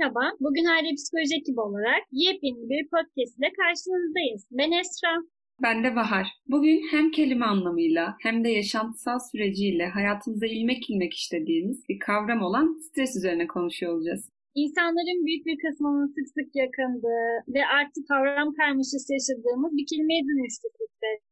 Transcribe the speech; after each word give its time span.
Merhaba, 0.00 0.24
bugün 0.46 0.64
Aile 0.64 0.90
Psikoloji 0.96 1.34
ekibi 1.40 1.60
olarak 1.60 2.02
yepyeni 2.24 2.64
bir 2.70 2.82
podcast 2.94 3.34
ile 3.38 3.50
karşınızdayız. 3.60 4.42
Ben 4.58 4.70
Esra. 4.80 5.12
Ben 5.64 5.76
de 5.84 5.96
Bahar. 5.96 6.26
Bugün 6.52 6.78
hem 6.92 7.10
kelime 7.10 7.46
anlamıyla 7.46 8.04
hem 8.26 8.44
de 8.44 8.48
yaşantısal 8.48 9.18
süreciyle 9.30 9.86
hayatımıza 9.96 10.46
ilmek 10.46 10.90
ilmek 10.90 11.12
işlediğimiz 11.14 11.78
bir 11.88 11.98
kavram 12.06 12.42
olan 12.42 12.66
stres 12.86 13.16
üzerine 13.16 13.46
konuşuyor 13.46 13.92
olacağız. 13.94 14.22
İnsanların 14.62 15.26
büyük 15.26 15.46
bir 15.46 15.58
kısmının 15.64 16.06
sık 16.14 16.26
sık 16.36 16.48
yakındığı 16.62 17.30
ve 17.54 17.62
artık 17.78 18.02
kavram 18.08 18.50
karmaşası 18.60 19.08
yaşadığımız 19.16 19.72
bir 19.78 19.86
kelimeye 19.90 20.22
dönüştü 20.28 20.66
stres. 20.74 21.29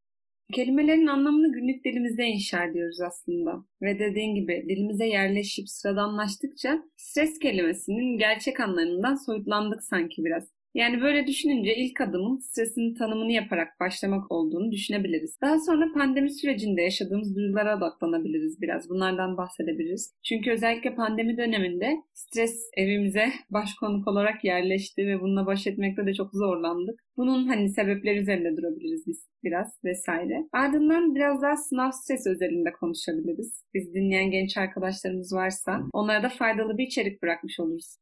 Kelimelerin 0.55 1.07
anlamını 1.07 1.53
günlük 1.53 1.85
dilimizde 1.85 2.25
inşa 2.25 2.65
ediyoruz 2.65 3.01
aslında. 3.01 3.65
Ve 3.83 3.99
dediğin 3.99 4.35
gibi 4.35 4.67
dilimize 4.69 5.07
yerleşip 5.07 5.69
sıradanlaştıkça 5.69 6.83
stres 6.97 7.39
kelimesinin 7.39 8.19
gerçek 8.19 8.61
anlamından 8.61 9.15
soyutlandık 9.15 9.83
sanki 9.83 10.25
biraz. 10.25 10.58
Yani 10.75 11.01
böyle 11.01 11.27
düşününce 11.27 11.77
ilk 11.77 12.01
adımın 12.01 12.39
stresin 12.39 12.95
tanımını 12.95 13.33
yaparak 13.33 13.81
başlamak 13.81 14.33
olduğunu 14.33 14.73
düşünebiliriz. 14.73 15.41
Daha 15.41 15.59
sonra 15.59 15.93
pandemi 15.95 16.31
sürecinde 16.31 16.83
yaşadığımız 16.83 17.37
duygulara 17.37 17.77
odaklanabiliriz 17.79 18.61
biraz. 18.61 18.91
Bunlardan 18.91 19.37
bahsedebiliriz. 19.37 20.15
Çünkü 20.29 20.51
özellikle 20.51 20.95
pandemi 20.95 21.37
döneminde 21.37 21.97
stres 22.15 22.71
evimize 22.77 23.29
baş 23.51 23.75
konuk 23.75 24.09
olarak 24.09 24.45
yerleşti 24.45 25.07
ve 25.07 25.21
bununla 25.21 25.47
baş 25.47 25.67
etmekte 25.67 26.07
de 26.07 26.15
çok 26.15 26.33
zorlandık. 26.33 27.01
Bunun 27.17 27.47
hani 27.47 27.69
sebepleri 27.69 28.19
üzerinde 28.19 28.57
durabiliriz 28.57 29.07
biz 29.07 29.29
biraz 29.45 29.79
vesaire. 29.85 30.49
Ardından 30.53 31.15
biraz 31.15 31.43
daha 31.43 31.57
sınav 31.57 31.91
stresi 31.91 32.31
özelinde 32.31 32.73
konuşabiliriz. 32.73 33.65
Biz 33.75 33.95
dinleyen 33.95 34.31
genç 34.31 34.57
arkadaşlarımız 34.57 35.33
varsa 35.33 35.81
onlara 35.93 36.23
da 36.23 36.29
faydalı 36.29 36.79
bir 36.79 36.87
içerik 36.87 37.23
bırakmış 37.23 37.61
oluruz. 37.61 37.97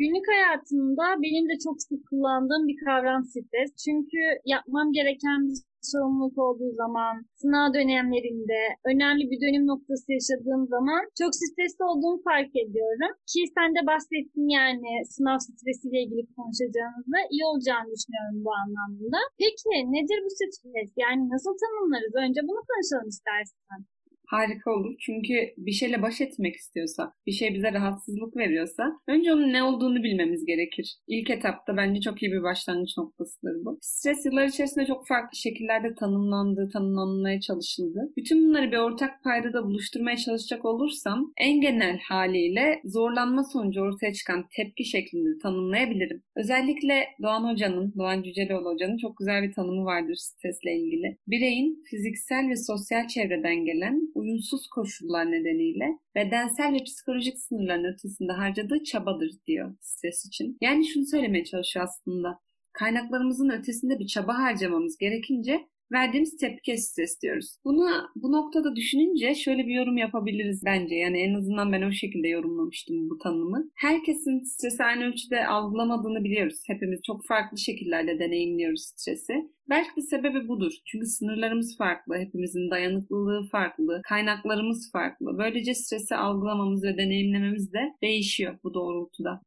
Günlük 0.00 0.26
hayatımda 0.34 1.06
benim 1.24 1.44
de 1.50 1.56
çok 1.64 1.76
sık 1.86 2.00
kullandığım 2.08 2.64
bir 2.68 2.78
kavram 2.84 3.22
stres. 3.32 3.70
Çünkü 3.84 4.20
yapmam 4.54 4.88
gereken 4.98 5.38
bir 5.48 5.58
sorumluluk 5.92 6.38
olduğu 6.46 6.72
zaman, 6.82 7.14
sınav 7.40 7.68
dönemlerinde, 7.76 8.60
önemli 8.90 9.24
bir 9.30 9.40
dönüm 9.44 9.64
noktası 9.72 10.06
yaşadığım 10.16 10.64
zaman 10.74 11.02
çok 11.20 11.32
stresli 11.40 11.82
olduğumu 11.90 12.20
fark 12.28 12.52
ediyorum. 12.64 13.12
Ki 13.30 13.40
sen 13.56 13.68
de 13.76 13.80
bahsettin 13.90 14.48
yani 14.58 14.90
sınav 15.14 15.38
stresiyle 15.46 15.98
ilgili 16.04 16.22
konuşacağımızda 16.36 17.18
iyi 17.32 17.44
olacağını 17.50 17.88
düşünüyorum 17.94 18.38
bu 18.46 18.50
anlamda. 18.62 19.20
Peki 19.42 19.70
nedir 19.94 20.18
bu 20.24 20.30
stres? 20.36 20.90
Yani 21.04 21.22
nasıl 21.34 21.52
tanımlarız? 21.62 22.14
Önce 22.24 22.40
bunu 22.48 22.60
konuşalım 22.70 23.08
istersen 23.14 23.80
harika 24.28 24.70
olur. 24.70 24.94
Çünkü 25.00 25.34
bir 25.56 25.72
şeyle 25.72 26.02
baş 26.02 26.20
etmek 26.20 26.54
istiyorsa, 26.56 27.12
bir 27.26 27.32
şey 27.32 27.54
bize 27.54 27.72
rahatsızlık 27.72 28.36
veriyorsa 28.36 28.84
önce 29.08 29.32
onun 29.32 29.52
ne 29.52 29.62
olduğunu 29.62 30.02
bilmemiz 30.02 30.44
gerekir. 30.46 30.96
İlk 31.06 31.30
etapta 31.30 31.76
bence 31.76 32.00
çok 32.00 32.22
iyi 32.22 32.32
bir 32.32 32.42
başlangıç 32.42 32.90
noktasıdır 32.98 33.64
bu. 33.64 33.78
Stres 33.80 34.26
yıllar 34.26 34.46
içerisinde 34.46 34.86
çok 34.86 35.08
farklı 35.08 35.38
şekillerde 35.38 35.94
tanımlandı, 35.94 36.68
tanımlanmaya 36.72 37.40
çalışıldı. 37.40 38.12
Bütün 38.16 38.48
bunları 38.48 38.72
bir 38.72 38.76
ortak 38.76 39.24
paydada 39.24 39.64
buluşturmaya 39.64 40.16
çalışacak 40.16 40.64
olursam 40.64 41.32
en 41.36 41.60
genel 41.60 41.98
haliyle 41.98 42.80
zorlanma 42.84 43.44
sonucu 43.44 43.80
ortaya 43.80 44.12
çıkan 44.12 44.44
tepki 44.56 44.84
şeklinde 44.84 45.38
tanımlayabilirim. 45.42 46.22
Özellikle 46.36 47.04
Doğan 47.22 47.52
Hoca'nın, 47.52 47.94
Doğan 47.98 48.22
Cüceloğlu 48.22 48.70
Hoca'nın 48.70 48.96
çok 48.96 49.16
güzel 49.16 49.42
bir 49.42 49.52
tanımı 49.52 49.84
vardır 49.84 50.14
stresle 50.14 50.76
ilgili. 50.76 51.18
Bireyin 51.26 51.82
fiziksel 51.90 52.48
ve 52.50 52.56
sosyal 52.56 53.08
çevreden 53.08 53.64
gelen 53.64 54.00
uyumsuz 54.18 54.66
koşullar 54.66 55.32
nedeniyle 55.32 55.98
bedensel 56.14 56.72
ve 56.72 56.84
psikolojik 56.84 57.38
sınırların 57.38 57.84
ötesinde 57.84 58.32
harcadığı 58.32 58.84
çabadır 58.84 59.30
diyor 59.46 59.74
stres 59.80 60.26
için. 60.26 60.58
Yani 60.60 60.86
şunu 60.86 61.06
söylemeye 61.06 61.44
çalışıyor 61.44 61.86
aslında. 61.86 62.38
Kaynaklarımızın 62.72 63.48
ötesinde 63.48 63.98
bir 63.98 64.06
çaba 64.06 64.38
harcamamız 64.38 64.98
gerekince 64.98 65.68
verdiğimiz 65.92 66.36
tepki 66.36 66.78
stres 66.78 67.22
diyoruz. 67.22 67.56
Bunu 67.64 67.88
bu 68.16 68.32
noktada 68.32 68.76
düşününce 68.76 69.34
şöyle 69.34 69.66
bir 69.66 69.74
yorum 69.74 69.96
yapabiliriz 69.96 70.62
bence. 70.64 70.94
Yani 70.94 71.18
en 71.18 71.34
azından 71.34 71.72
ben 71.72 71.82
o 71.82 71.92
şekilde 71.92 72.28
yorumlamıştım 72.28 73.10
bu 73.10 73.18
tanımı. 73.18 73.70
Herkesin 73.74 74.44
stresi 74.44 74.84
aynı 74.84 75.04
ölçüde 75.04 75.46
algılamadığını 75.46 76.24
biliyoruz. 76.24 76.60
Hepimiz 76.66 77.00
çok 77.06 77.26
farklı 77.26 77.58
şekillerde 77.58 78.18
deneyimliyoruz 78.18 78.82
stresi. 78.82 79.32
Belki 79.70 79.96
de 79.96 80.00
sebebi 80.00 80.48
budur. 80.48 80.72
Çünkü 80.86 81.06
sınırlarımız 81.06 81.76
farklı, 81.78 82.14
hepimizin 82.14 82.70
dayanıklılığı 82.70 83.48
farklı, 83.48 84.02
kaynaklarımız 84.08 84.92
farklı. 84.92 85.38
Böylece 85.38 85.74
stresi 85.74 86.16
algılamamız 86.16 86.84
ve 86.84 86.96
deneyimlememiz 86.96 87.72
de 87.72 87.80
değişiyor 88.02 88.58
bu 88.64 88.74
doğrultuda. 88.74 89.42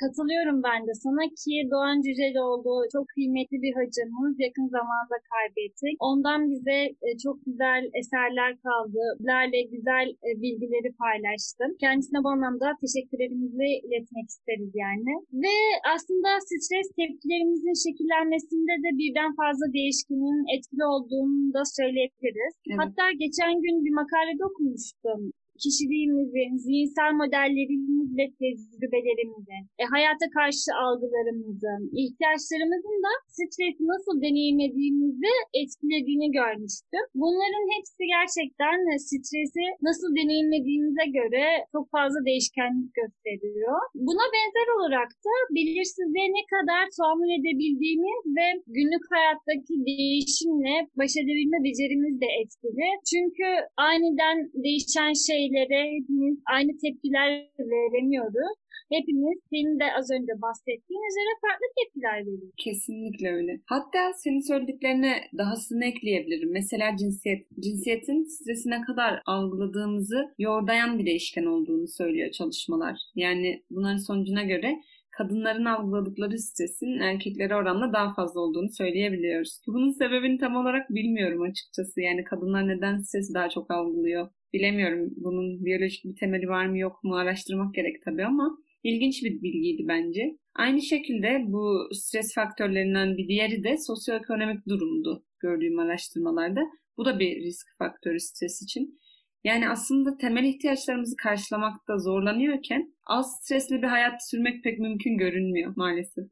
Katılıyorum 0.00 0.58
ben 0.68 0.80
de 0.88 0.94
sana 1.04 1.24
ki 1.40 1.54
Doğan 1.72 1.98
Cüceloğlu 2.06 2.74
çok 2.94 3.04
kıymetli 3.14 3.56
bir 3.64 3.74
hocamız. 3.80 4.32
Yakın 4.46 4.68
zamanda 4.78 5.16
kaybettik. 5.32 5.94
Ondan 6.08 6.40
bize 6.52 6.80
e, 7.06 7.08
çok 7.24 7.36
güzel 7.46 7.82
eserler 8.00 8.52
kaldı. 8.66 9.02
Lerle 9.28 9.60
güzel 9.74 10.06
e, 10.26 10.30
bilgileri 10.42 10.90
paylaştım. 11.02 11.70
Kendisine 11.84 12.18
bu 12.24 12.28
anlamda 12.34 12.68
teşekkürlerimizi 12.84 13.70
iletmek 13.86 14.26
isteriz 14.34 14.72
yani. 14.84 15.12
Ve 15.42 15.56
aslında 15.94 16.30
stres 16.46 16.88
tepkilerimizin 16.98 17.76
şekillenmesinde 17.86 18.74
de 18.84 18.90
birden 19.00 19.30
fazla 19.40 19.66
değişkenin 19.78 20.40
etkili 20.54 20.84
olduğunu 20.92 21.54
da 21.56 21.62
söyleyebiliriz. 21.78 22.54
Evet. 22.66 22.78
Hatta 22.80 23.04
geçen 23.22 23.54
gün 23.64 23.76
bir 23.84 23.94
makalede 24.00 24.42
okumuştum 24.50 25.20
kişiliğimizin, 25.62 26.52
zihinsel 26.64 27.12
modellerimiz 27.20 28.08
ve 28.18 28.24
tecrübelerimizin, 28.40 29.62
e, 29.80 29.84
hayata 29.94 30.26
karşı 30.38 30.70
algılarımızın, 30.84 31.82
ihtiyaçlarımızın 32.02 32.98
da 33.06 33.12
stresi 33.36 33.82
nasıl 33.92 34.14
deneyimlediğimizi 34.24 35.32
etkilediğini 35.60 36.28
görmüştüm. 36.40 37.04
Bunların 37.22 37.66
hepsi 37.74 38.02
gerçekten 38.16 38.76
stresi 39.10 39.64
nasıl 39.88 40.08
deneyimlediğimize 40.18 41.06
göre 41.18 41.44
çok 41.74 41.86
fazla 41.96 42.20
değişkenlik 42.28 42.90
gösteriyor. 43.00 43.78
Buna 44.06 44.24
benzer 44.34 44.68
olarak 44.76 45.10
da 45.26 45.34
belirsizliğe 45.56 46.28
ne 46.38 46.44
kadar 46.54 46.84
tahammül 46.96 47.30
edebildiğimiz 47.38 48.20
ve 48.38 48.46
günlük 48.76 49.04
hayattaki 49.14 49.74
değişimle 49.90 50.74
baş 50.98 51.12
edebilme 51.22 51.58
becerimiz 51.66 52.14
de 52.22 52.28
etkili. 52.40 52.88
Çünkü 53.10 53.48
aniden 53.90 54.36
değişen 54.64 55.12
şey 55.28 55.43
şeylere 55.44 55.96
hepimiz 55.96 56.38
aynı 56.46 56.72
tepkiler 56.82 57.28
veremiyoruz. 57.58 58.58
Hepimiz 58.92 59.38
senin 59.50 59.80
de 59.80 59.84
az 59.98 60.10
önce 60.10 60.32
bahsettiğin 60.42 61.04
üzere 61.10 61.30
farklı 61.44 61.66
tepkiler 61.78 62.18
veriyoruz. 62.20 62.54
Kesinlikle 62.56 63.32
öyle. 63.32 63.60
Hatta 63.66 64.12
senin 64.16 64.48
söylediklerine 64.48 65.14
dahasını 65.38 65.84
ekleyebilirim. 65.84 66.52
Mesela 66.52 66.96
cinsiyet. 66.96 67.46
Cinsiyetin 67.60 68.24
stresi 68.24 68.70
ne 68.70 68.80
kadar 68.80 69.22
algıladığımızı 69.26 70.34
yordayan 70.38 70.98
bir 70.98 71.06
değişken 71.06 71.44
olduğunu 71.44 71.88
söylüyor 71.88 72.30
çalışmalar. 72.30 72.98
Yani 73.14 73.62
bunların 73.70 73.96
sonucuna 73.96 74.42
göre 74.42 74.80
kadınların 75.10 75.64
algıladıkları 75.64 76.38
stresin 76.38 77.00
erkeklere 77.00 77.56
oranla 77.56 77.92
daha 77.92 78.14
fazla 78.14 78.40
olduğunu 78.40 78.70
söyleyebiliyoruz. 78.70 79.60
Bunun 79.66 79.90
sebebini 79.90 80.38
tam 80.38 80.56
olarak 80.56 80.90
bilmiyorum 80.90 81.42
açıkçası. 81.42 82.00
Yani 82.00 82.24
kadınlar 82.24 82.68
neden 82.68 82.98
stresi 82.98 83.34
daha 83.34 83.48
çok 83.48 83.70
algılıyor? 83.70 84.28
Bilemiyorum 84.54 85.14
bunun 85.16 85.64
biyolojik 85.64 86.04
bir 86.04 86.16
temeli 86.16 86.48
var 86.48 86.66
mı 86.66 86.78
yok 86.78 87.04
mu 87.04 87.16
araştırmak 87.16 87.74
gerek 87.74 88.02
tabii 88.04 88.24
ama 88.24 88.58
ilginç 88.82 89.22
bir 89.24 89.42
bilgiydi 89.42 89.88
bence. 89.88 90.38
Aynı 90.54 90.82
şekilde 90.82 91.44
bu 91.46 91.88
stres 91.92 92.34
faktörlerinden 92.34 93.16
bir 93.16 93.28
diğeri 93.28 93.64
de 93.64 93.78
sosyoekonomik 93.78 94.68
durumdu 94.68 95.24
gördüğüm 95.40 95.78
araştırmalarda. 95.78 96.60
Bu 96.96 97.04
da 97.04 97.18
bir 97.18 97.42
risk 97.42 97.66
faktörü 97.78 98.20
stres 98.20 98.62
için. 98.62 99.00
Yani 99.44 99.68
aslında 99.68 100.16
temel 100.16 100.44
ihtiyaçlarımızı 100.44 101.16
karşılamakta 101.16 101.98
zorlanıyorken 101.98 102.94
az 103.06 103.26
stresli 103.40 103.82
bir 103.82 103.86
hayat 103.86 104.30
sürmek 104.30 104.64
pek 104.64 104.78
mümkün 104.78 105.18
görünmüyor 105.18 105.72
maalesef. 105.76 106.24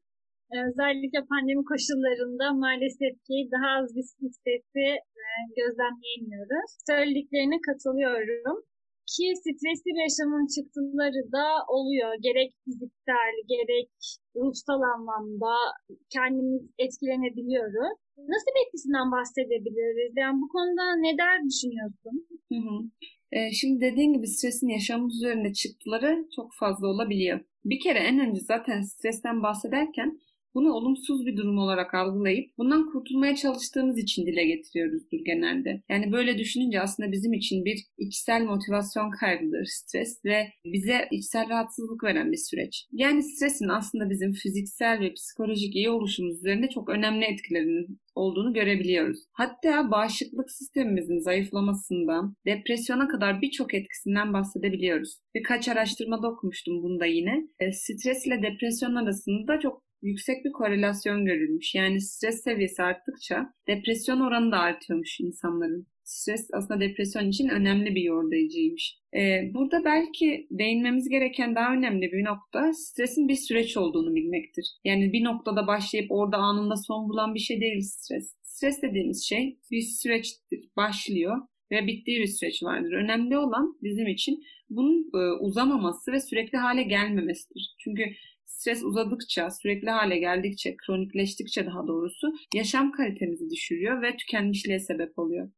Özellikle 0.69 1.21
pandemi 1.31 1.65
koşullarında 1.73 2.47
maalesef 2.65 3.15
ki 3.27 3.37
daha 3.55 3.69
az 3.79 3.87
bir 3.97 4.07
stresi 4.37 4.87
e, 5.23 5.27
gözlemleyemiyoruz. 5.59 6.71
Söylediklerine 6.91 7.59
katılıyorum 7.69 8.59
ki 9.13 9.25
stresli 9.41 9.89
bir 9.95 10.03
yaşamın 10.07 10.47
çıktıları 10.55 11.23
da 11.37 11.47
oluyor. 11.77 12.13
Gerek 12.27 12.51
fiziksel, 12.65 13.35
gerek 13.55 13.93
ruhsal 14.41 14.81
anlamda 14.93 15.55
kendimiz 16.15 16.63
etkilenebiliyoruz. 16.85 17.97
Nasıl 18.33 18.49
bir 18.55 18.63
etkisinden 18.67 19.09
bahsedebiliriz? 19.17 20.13
Yani 20.23 20.37
bu 20.43 20.49
konuda 20.55 20.85
ne 21.05 21.13
der 21.21 21.37
düşünüyorsun? 21.49 22.15
Hı 22.53 22.59
hı. 22.67 22.77
Ee, 23.33 23.53
şimdi 23.53 23.81
dediğin 23.81 24.13
gibi 24.13 24.27
stresin 24.27 24.69
yaşamımız 24.69 25.15
üzerinde 25.17 25.53
çıktıları 25.53 26.27
çok 26.37 26.49
fazla 26.61 26.87
olabiliyor. 26.87 27.41
Bir 27.65 27.81
kere 27.81 27.99
en 27.99 28.19
önce 28.21 28.41
zaten 28.41 28.83
stresten 28.83 29.43
bahsederken 29.43 30.19
bunu 30.55 30.73
olumsuz 30.73 31.27
bir 31.27 31.37
durum 31.37 31.59
olarak 31.59 31.95
algılayıp 31.95 32.51
bundan 32.59 32.93
kurtulmaya 32.93 33.37
çalıştığımız 33.37 33.99
için 33.99 34.27
dile 34.27 34.45
getiriyoruzdur 34.45 35.19
genelde. 35.25 35.83
Yani 35.89 36.13
böyle 36.13 36.39
düşününce 36.39 36.81
aslında 36.81 37.13
bizim 37.13 37.33
için 37.33 37.65
bir 37.65 37.79
içsel 37.99 38.43
motivasyon 38.43 39.11
kaybıdır 39.11 39.65
stres 39.65 40.25
ve 40.25 40.49
bize 40.65 41.09
içsel 41.11 41.49
rahatsızlık 41.49 42.05
veren 42.05 42.33
bir 42.33 42.37
süreç. 42.37 42.87
Yani 42.93 43.23
stresin 43.23 43.69
aslında 43.69 44.11
bizim 44.11 44.33
fiziksel 44.33 45.01
ve 45.01 45.15
psikolojik 45.15 45.77
iyi 45.77 45.91
oluşumuz 45.91 46.39
üzerinde 46.39 46.69
çok 46.69 46.89
önemli 46.89 47.25
etkilerinin 47.25 48.01
olduğunu 48.15 48.53
görebiliyoruz. 48.53 49.19
Hatta 49.33 49.91
bağışıklık 49.91 50.51
sistemimizin 50.51 51.19
zayıflamasından 51.19 52.35
depresyona 52.47 53.09
kadar 53.09 53.43
birçok 53.43 53.75
etkisinden 53.75 54.33
bahsedebiliyoruz. 54.33 55.19
Birkaç 55.35 55.69
araştırmada 55.69 56.29
okumuştum 56.29 56.83
bunda 56.83 57.07
yine. 57.07 57.49
E, 57.61 57.73
stres 57.73 58.27
ile 58.27 58.43
depresyon 58.43 58.95
arasında 58.95 59.61
çok 59.61 59.83
yüksek 60.03 60.45
bir 60.45 60.53
korelasyon 60.53 61.25
görülmüş. 61.25 61.75
Yani 61.75 62.01
stres 62.01 62.43
seviyesi 62.43 62.83
arttıkça 62.83 63.55
depresyon 63.69 64.21
oranı 64.21 64.53
da 64.53 64.59
artıyormuş 64.59 65.21
insanların. 65.21 65.87
Stres 66.05 66.49
aslında 66.53 66.81
depresyon 66.81 67.29
için 67.29 67.49
önemli 67.49 67.95
bir 67.95 68.03
yordayıcıymış. 68.03 68.99
Ee, 69.15 69.51
burada 69.55 69.85
belki 69.85 70.47
değinmemiz 70.51 71.09
gereken 71.09 71.55
daha 71.55 71.73
önemli 71.75 72.13
bir 72.13 72.25
nokta 72.25 72.73
stresin 72.73 73.29
bir 73.29 73.35
süreç 73.35 73.77
olduğunu 73.77 74.15
bilmektir. 74.15 74.67
Yani 74.85 75.13
bir 75.13 75.25
noktada 75.25 75.67
başlayıp 75.67 76.13
orada 76.13 76.37
anında 76.37 76.77
son 76.77 77.09
bulan 77.09 77.35
bir 77.35 77.41
şey 77.41 77.61
değil 77.61 77.81
stres. 77.81 78.35
Stres 78.43 78.83
dediğimiz 78.83 79.25
şey 79.29 79.59
bir 79.71 79.81
süreçtir, 79.81 80.71
başlıyor 80.77 81.37
ve 81.71 81.87
bittiği 81.87 82.21
bir 82.21 82.27
süreç 82.27 82.63
vardır. 82.63 82.93
Önemli 82.93 83.39
olan 83.39 83.77
bizim 83.83 84.07
için 84.07 84.43
bunun 84.71 85.11
e, 85.15 85.19
uzamaması 85.41 86.13
ve 86.13 86.21
sürekli 86.21 86.59
hale 86.59 86.83
gelmemesidir. 86.83 87.77
Çünkü 87.79 88.03
stres 88.63 88.83
uzadıkça, 88.83 89.51
sürekli 89.51 89.91
hale 89.91 90.19
geldikçe, 90.19 90.77
kronikleştikçe 90.77 91.67
daha 91.67 91.87
doğrusu 91.87 92.33
yaşam 92.55 92.93
kalitemizi 92.93 93.51
düşürüyor 93.51 94.03
ve 94.03 94.17
tükenmişliğe 94.17 94.81
sebep 94.81 95.19
oluyor. 95.19 95.49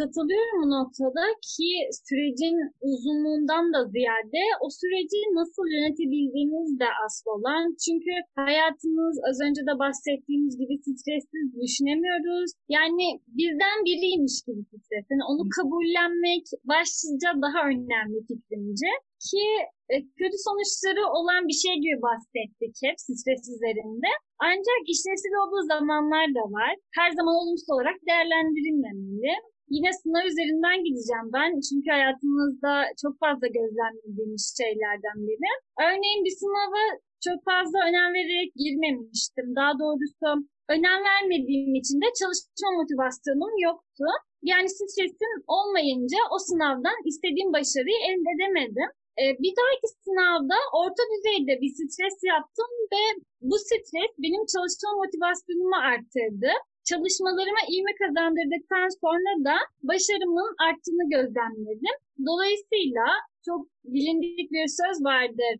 Katılıyorum 0.00 0.58
bu 0.62 0.68
noktada 0.78 1.24
ki 1.50 1.70
sürecin 2.06 2.56
uzunluğundan 2.88 3.64
da 3.74 3.80
ziyade 3.94 4.42
o 4.64 4.66
süreci 4.78 5.18
nasıl 5.40 5.64
yönetebildiğimiz 5.74 6.68
de 6.82 6.88
asıl 7.04 7.26
olan. 7.36 7.64
Çünkü 7.84 8.12
hayatımız 8.40 9.14
az 9.28 9.36
önce 9.46 9.62
de 9.68 9.74
bahsettiğimiz 9.82 10.52
gibi 10.60 10.74
stressiz 11.00 11.46
düşünemiyoruz. 11.62 12.50
Yani 12.76 13.06
bizden 13.38 13.78
biriymiş 13.88 14.36
gibi 14.46 14.62
stres. 14.68 15.06
Yani 15.12 15.24
onu 15.30 15.42
kabullenmek 15.56 16.44
başlıca 16.72 17.30
daha 17.44 17.60
önemli 17.70 18.18
fikrimce. 18.28 18.90
Ki 19.26 19.46
e, 19.92 19.94
kötü 20.20 20.36
sonuçları 20.46 21.02
olan 21.18 21.42
bir 21.48 21.58
şey 21.64 21.74
gibi 21.84 21.98
bahsettik 22.08 22.74
hep 22.86 22.96
stres 23.18 23.42
üzerinde. 23.54 24.10
Ancak 24.48 24.80
işlevsel 24.92 25.34
olduğu 25.42 25.62
zamanlar 25.74 26.26
da 26.38 26.44
var. 26.58 26.72
Her 26.98 27.10
zaman 27.18 27.34
olumsuz 27.40 27.70
olarak 27.74 27.98
değerlendirilmemeli. 28.08 29.34
Yine 29.74 29.90
sınav 30.00 30.24
üzerinden 30.32 30.78
gideceğim 30.86 31.28
ben. 31.36 31.50
Çünkü 31.66 31.88
hayatımızda 31.96 32.72
çok 33.02 33.14
fazla 33.24 33.46
gözlemlediğimiz 33.58 34.44
şeylerden 34.60 35.18
biri. 35.28 35.50
Örneğin 35.86 36.20
bir 36.26 36.34
sınava 36.40 36.82
çok 37.26 37.38
fazla 37.50 37.78
önem 37.88 38.10
vererek 38.18 38.50
girmemiştim. 38.62 39.46
Daha 39.58 39.72
doğrusu 39.82 40.26
önem 40.74 41.00
vermediğim 41.10 41.74
için 41.82 41.98
de 42.04 42.08
çalışma 42.20 42.68
motivasyonum 42.78 43.54
yoktu. 43.68 44.06
Yani 44.50 44.68
stresim 44.74 45.34
olmayınca 45.56 46.18
o 46.34 46.36
sınavdan 46.48 46.98
istediğim 47.10 47.50
başarıyı 47.56 48.00
elde 48.08 48.30
edemedim. 48.36 48.90
Ee, 49.18 49.24
bir 49.42 49.52
dahaki 49.58 49.88
sınavda 50.04 50.56
orta 50.80 51.02
düzeyde 51.12 51.54
bir 51.62 51.72
stres 51.78 52.18
yaptım 52.32 52.70
ve 52.92 53.02
bu 53.48 53.56
stres 53.64 54.12
benim 54.22 54.42
çalışma 54.52 54.90
motivasyonumu 55.00 55.78
arttırdı 55.90 56.52
çalışmalarıma 56.90 57.62
ilmi 57.72 57.92
kazandırdıktan 58.02 58.88
sonra 59.04 59.32
da 59.48 59.56
başarımın 59.88 60.52
arttığını 60.66 61.04
gözlemledim. 61.14 61.96
Dolayısıyla 62.28 63.06
çok 63.46 63.60
bilindik 63.92 64.48
bir 64.54 64.66
söz 64.80 64.96
vardır. 65.10 65.54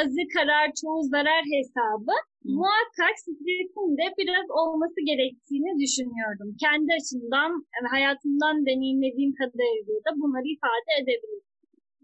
Azı 0.00 0.22
karar 0.34 0.66
çoğu 0.80 1.02
zarar 1.14 1.44
hesabı. 1.54 2.16
Hı. 2.42 2.48
Muhakkak 2.58 3.16
stresin 3.24 3.90
de 4.00 4.06
biraz 4.20 4.46
olması 4.60 4.98
gerektiğini 5.10 5.72
düşünüyorum. 5.82 6.48
Kendi 6.64 6.90
açımdan, 6.98 7.50
hayatımdan 7.94 8.56
deneyimlediğim 8.66 9.32
kadarıyla 9.40 9.98
da 10.06 10.10
bunları 10.20 10.48
ifade 10.56 10.90
edebilirim. 11.00 11.47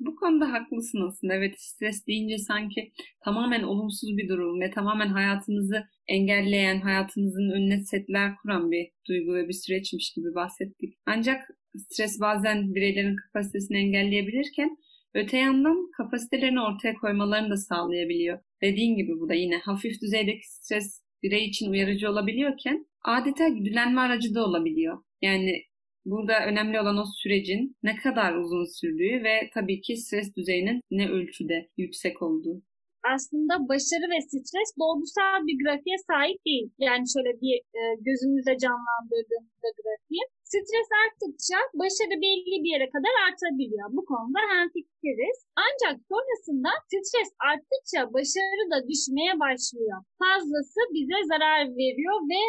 Bu 0.06 0.16
konuda 0.16 0.52
haklısın 0.52 1.08
aslında. 1.08 1.34
Evet 1.34 1.54
stres 1.60 2.06
deyince 2.06 2.38
sanki 2.38 2.92
tamamen 3.24 3.62
olumsuz 3.62 4.16
bir 4.16 4.28
durum 4.28 4.60
ve 4.60 4.70
tamamen 4.70 5.08
hayatımızı 5.08 5.84
engelleyen, 6.08 6.80
hayatımızın 6.80 7.50
önüne 7.50 7.80
setler 7.80 8.36
kuran 8.42 8.70
bir 8.70 8.90
duygu 9.08 9.34
ve 9.34 9.48
bir 9.48 9.52
süreçmiş 9.52 10.12
gibi 10.12 10.34
bahsettik. 10.34 10.94
Ancak 11.06 11.48
stres 11.76 12.20
bazen 12.20 12.74
bireylerin 12.74 13.16
kapasitesini 13.16 13.78
engelleyebilirken 13.78 14.76
öte 15.14 15.36
yandan 15.36 15.90
kapasitelerini 15.96 16.60
ortaya 16.60 16.94
koymalarını 16.94 17.50
da 17.50 17.56
sağlayabiliyor. 17.56 18.38
Dediğin 18.62 18.96
gibi 18.96 19.20
bu 19.20 19.28
da 19.28 19.34
yine 19.34 19.58
hafif 19.58 20.02
düzeydeki 20.02 20.52
stres 20.54 21.02
birey 21.22 21.44
için 21.44 21.70
uyarıcı 21.70 22.10
olabiliyorken 22.10 22.86
adeta 23.04 23.48
güdülenme 23.48 24.00
aracı 24.00 24.34
da 24.34 24.44
olabiliyor. 24.44 24.98
Yani 25.22 25.62
Burada 26.04 26.46
önemli 26.46 26.80
olan 26.80 26.96
o 26.96 27.04
sürecin 27.22 27.76
ne 27.82 27.96
kadar 27.96 28.34
uzun 28.34 28.64
sürdüğü 28.80 29.24
ve 29.24 29.50
tabii 29.54 29.80
ki 29.80 29.96
stres 29.96 30.36
düzeyinin 30.36 30.80
ne 30.90 31.10
ölçüde 31.10 31.68
yüksek 31.76 32.22
olduğu. 32.22 32.62
Aslında 33.14 33.54
başarı 33.70 34.06
ve 34.12 34.18
stres 34.28 34.70
dolgusal 34.82 35.38
bir 35.46 35.56
grafiğe 35.62 35.98
sahip 36.10 36.38
değil. 36.46 36.66
Yani 36.86 37.04
şöyle 37.14 37.32
bir 37.44 37.56
e, 37.78 37.80
gözümüzde 38.08 38.54
canlandırdığımızda 38.64 39.68
grafiği. 39.78 40.24
Stres 40.52 40.90
arttıkça 41.02 41.58
başarı 41.80 42.14
belli 42.24 42.56
bir 42.64 42.72
yere 42.74 42.88
kadar 42.94 43.14
artabiliyor. 43.26 43.88
Bu 43.98 44.02
konuda 44.10 44.40
hemfikiriz. 44.52 45.38
Ancak 45.66 45.94
sonrasında 46.10 46.70
stres 46.86 47.30
arttıkça 47.50 48.00
başarı 48.16 48.64
da 48.72 48.78
düşmeye 48.90 49.34
başlıyor. 49.44 49.98
Fazlası 50.22 50.80
bize 50.94 51.20
zarar 51.32 51.62
veriyor 51.82 52.16
ve 52.32 52.42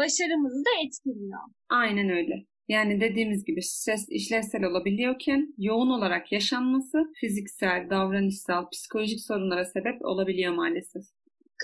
başarımızı 0.00 0.60
da 0.68 0.72
etkiliyor. 0.84 1.42
Aynen 1.80 2.08
öyle. 2.18 2.36
Yani 2.76 3.00
dediğimiz 3.00 3.40
gibi 3.48 3.62
stres 3.62 4.04
işlevsel 4.18 4.64
olabiliyorken 4.70 5.40
yoğun 5.68 5.90
olarak 5.96 6.32
yaşanması 6.36 6.98
fiziksel, 7.20 7.80
davranışsal, 7.90 8.62
psikolojik 8.72 9.20
sorunlara 9.28 9.64
sebep 9.64 9.98
olabiliyor 10.10 10.52
maalesef. 10.60 11.04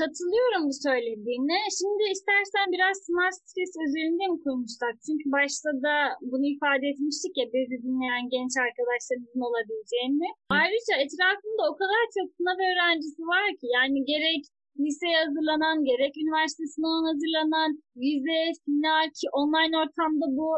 Katılıyorum 0.00 0.62
bu 0.68 0.74
söylediğine. 0.86 1.58
Şimdi 1.80 2.02
istersen 2.14 2.66
biraz 2.74 2.96
sınav 3.06 3.32
stres 3.42 3.72
üzerinde 3.86 4.24
mi 4.32 4.38
konuşsak? 4.46 4.94
Çünkü 5.06 5.26
başta 5.38 5.70
da 5.86 5.94
bunu 6.30 6.46
ifade 6.54 6.84
etmiştik 6.92 7.34
ya 7.40 7.46
bizi 7.54 7.76
dinleyen 7.84 8.24
genç 8.34 8.52
arkadaşlarımızın 8.66 9.42
olabileceğini. 9.48 10.28
Ayrıca 10.60 10.94
etrafımda 11.04 11.62
o 11.72 11.74
kadar 11.82 12.02
çok 12.16 12.28
sınav 12.36 12.58
öğrencisi 12.68 13.22
var 13.34 13.48
ki 13.60 13.66
yani 13.76 13.98
gerek 14.12 14.42
liseye 14.84 15.16
hazırlanan 15.24 15.76
gerek 15.90 16.12
üniversite 16.22 16.66
sınavına 16.74 17.08
hazırlanan 17.12 17.70
vize, 18.02 18.40
final 18.64 19.06
ki 19.18 19.26
online 19.40 19.74
ortamda 19.82 20.26
bu 20.38 20.50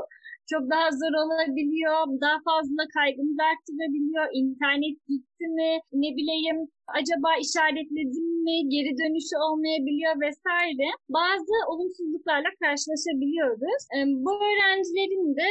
çok 0.52 0.62
daha 0.74 0.88
zor 1.00 1.14
olabiliyor. 1.24 1.98
Daha 2.24 2.38
fazla 2.48 2.82
kaygımız 2.96 3.38
arttırabiliyor. 3.50 4.26
İnternet 4.40 4.96
gitti 5.08 5.44
mi? 5.58 5.72
Ne 6.02 6.10
bileyim 6.18 6.58
acaba 6.98 7.30
işaretledim 7.44 8.28
mi? 8.46 8.56
Geri 8.74 8.92
dönüşü 9.00 9.36
olmayabiliyor 9.46 10.14
vesaire. 10.26 10.88
Bazı 11.18 11.54
olumsuzluklarla 11.70 12.50
karşılaşabiliyoruz. 12.62 13.82
Bu 14.24 14.32
öğrencilerin 14.48 15.28
de 15.40 15.50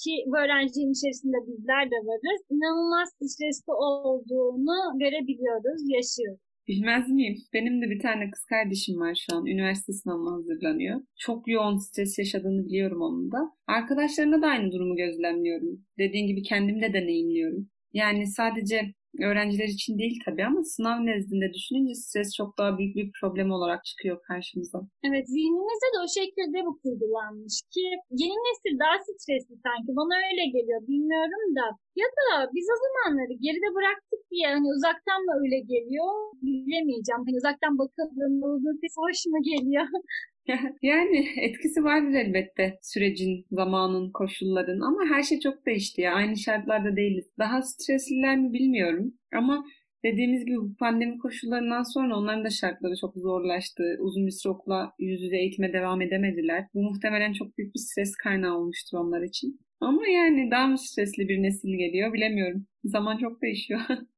ki 0.00 0.14
bu 0.28 0.34
öğrencinin 0.42 0.92
içerisinde 0.96 1.38
bizler 1.48 1.84
de 1.92 1.98
varız. 2.08 2.40
İnanılmaz 2.54 3.08
stresli 3.20 3.72
olduğunu 3.88 4.78
görebiliyoruz, 5.02 5.80
yaşıyoruz. 5.96 6.47
Bilmez 6.68 7.08
miyim? 7.08 7.36
Benim 7.52 7.82
de 7.82 7.90
bir 7.90 7.98
tane 7.98 8.30
kız 8.30 8.44
kardeşim 8.44 9.00
var 9.00 9.24
şu 9.26 9.36
an. 9.36 9.46
Üniversite 9.46 9.92
sınavına 9.92 10.32
hazırlanıyor. 10.32 11.00
Çok 11.16 11.48
yoğun 11.48 11.76
stres 11.76 12.18
yaşadığını 12.18 12.66
biliyorum 12.66 13.02
onun 13.02 13.32
da. 13.32 13.38
Arkadaşlarına 13.66 14.42
da 14.42 14.46
aynı 14.46 14.72
durumu 14.72 14.96
gözlemliyorum. 14.96 15.84
Dediğin 15.98 16.26
gibi 16.26 16.42
kendim 16.42 16.82
de 16.82 16.92
deneyimliyorum. 16.92 17.70
Yani 17.92 18.26
sadece 18.26 18.94
öğrenciler 19.26 19.68
için 19.68 19.98
değil 19.98 20.20
tabii 20.24 20.44
ama 20.44 20.62
sınav 20.62 21.06
nezdinde 21.06 21.52
düşününce 21.54 21.94
stres 21.94 22.34
çok 22.34 22.58
daha 22.58 22.78
büyük 22.78 22.96
bir 22.96 23.10
problem 23.20 23.50
olarak 23.50 23.84
çıkıyor 23.84 24.22
karşımıza. 24.22 24.80
Evet 25.08 25.28
zihnimizde 25.28 25.88
de 25.94 25.98
o 26.04 26.08
şekilde 26.18 26.58
bu 26.66 26.72
kurgulanmış 26.82 27.56
ki 27.74 27.84
yeni 28.22 28.38
nesil 28.46 28.74
daha 28.82 28.96
stresli 29.08 29.54
sanki 29.66 29.90
bana 30.00 30.14
öyle 30.28 30.44
geliyor 30.56 30.80
bilmiyorum 30.88 31.44
da 31.58 31.66
ya 32.02 32.08
da 32.18 32.28
biz 32.54 32.66
o 32.74 32.76
zamanları 32.84 33.34
geride 33.44 33.68
bıraktık 33.76 34.22
diye 34.30 34.46
hani 34.54 34.66
uzaktan 34.76 35.20
mı 35.26 35.32
öyle 35.42 35.58
geliyor 35.72 36.10
bilemeyeceğim. 36.42 37.22
Hani 37.26 37.36
uzaktan 37.40 37.74
bakıldığında 37.82 38.46
uzun 38.56 38.76
sesi 38.82 38.98
hoşuma 39.06 39.40
geliyor. 39.50 39.86
yani 40.82 41.28
etkisi 41.36 41.84
vardır 41.84 42.14
elbette 42.14 42.78
sürecin, 42.82 43.46
zamanın, 43.50 44.12
koşulların 44.12 44.80
ama 44.80 45.04
her 45.16 45.22
şey 45.22 45.40
çok 45.40 45.66
değişti 45.66 46.00
ya. 46.00 46.14
Aynı 46.14 46.36
şartlarda 46.36 46.96
değiliz. 46.96 47.26
Daha 47.38 47.62
stresliler 47.62 48.36
mi 48.36 48.52
bilmiyorum 48.52 49.14
ama 49.34 49.64
Dediğimiz 50.04 50.44
gibi 50.44 50.56
bu 50.56 50.76
pandemi 50.76 51.18
koşullarından 51.18 51.82
sonra 51.82 52.16
onların 52.16 52.44
da 52.44 52.50
şartları 52.50 52.96
çok 53.00 53.14
zorlaştı. 53.16 53.82
Uzun 54.00 54.26
bir 54.26 54.30
süre 54.30 54.52
okula 54.52 54.92
yüz 54.98 55.22
yüze 55.22 55.36
eğitime 55.36 55.72
devam 55.72 56.00
edemediler. 56.02 56.66
Bu 56.74 56.82
muhtemelen 56.82 57.32
çok 57.32 57.58
büyük 57.58 57.74
bir 57.74 57.80
stres 57.80 58.16
kaynağı 58.16 58.56
olmuştur 58.56 58.98
onlar 58.98 59.22
için. 59.22 59.60
Ama 59.80 60.08
yani 60.08 60.50
daha 60.50 60.66
mı 60.66 60.78
stresli 60.78 61.28
bir 61.28 61.42
nesil 61.42 61.68
geliyor 61.68 62.12
bilemiyorum. 62.12 62.66
Zaman 62.84 63.18
çok 63.18 63.42
değişiyor. 63.42 63.80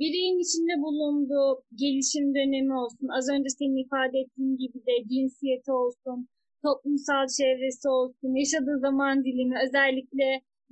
Bireyin 0.00 0.38
içinde 0.46 0.74
bulunduğu 0.84 1.48
gelişim 1.82 2.26
dönemi 2.36 2.74
olsun, 2.82 3.08
az 3.18 3.26
önce 3.34 3.48
senin 3.58 3.84
ifade 3.84 4.16
ettiğin 4.22 4.54
gibi 4.62 4.78
de 4.88 4.94
cinsiyeti 5.10 5.72
olsun, 5.80 6.18
toplumsal 6.64 7.24
çevresi 7.38 7.88
olsun, 7.98 8.30
yaşadığı 8.42 8.78
zaman 8.86 9.14
dilimi, 9.24 9.56
özellikle 9.66 10.26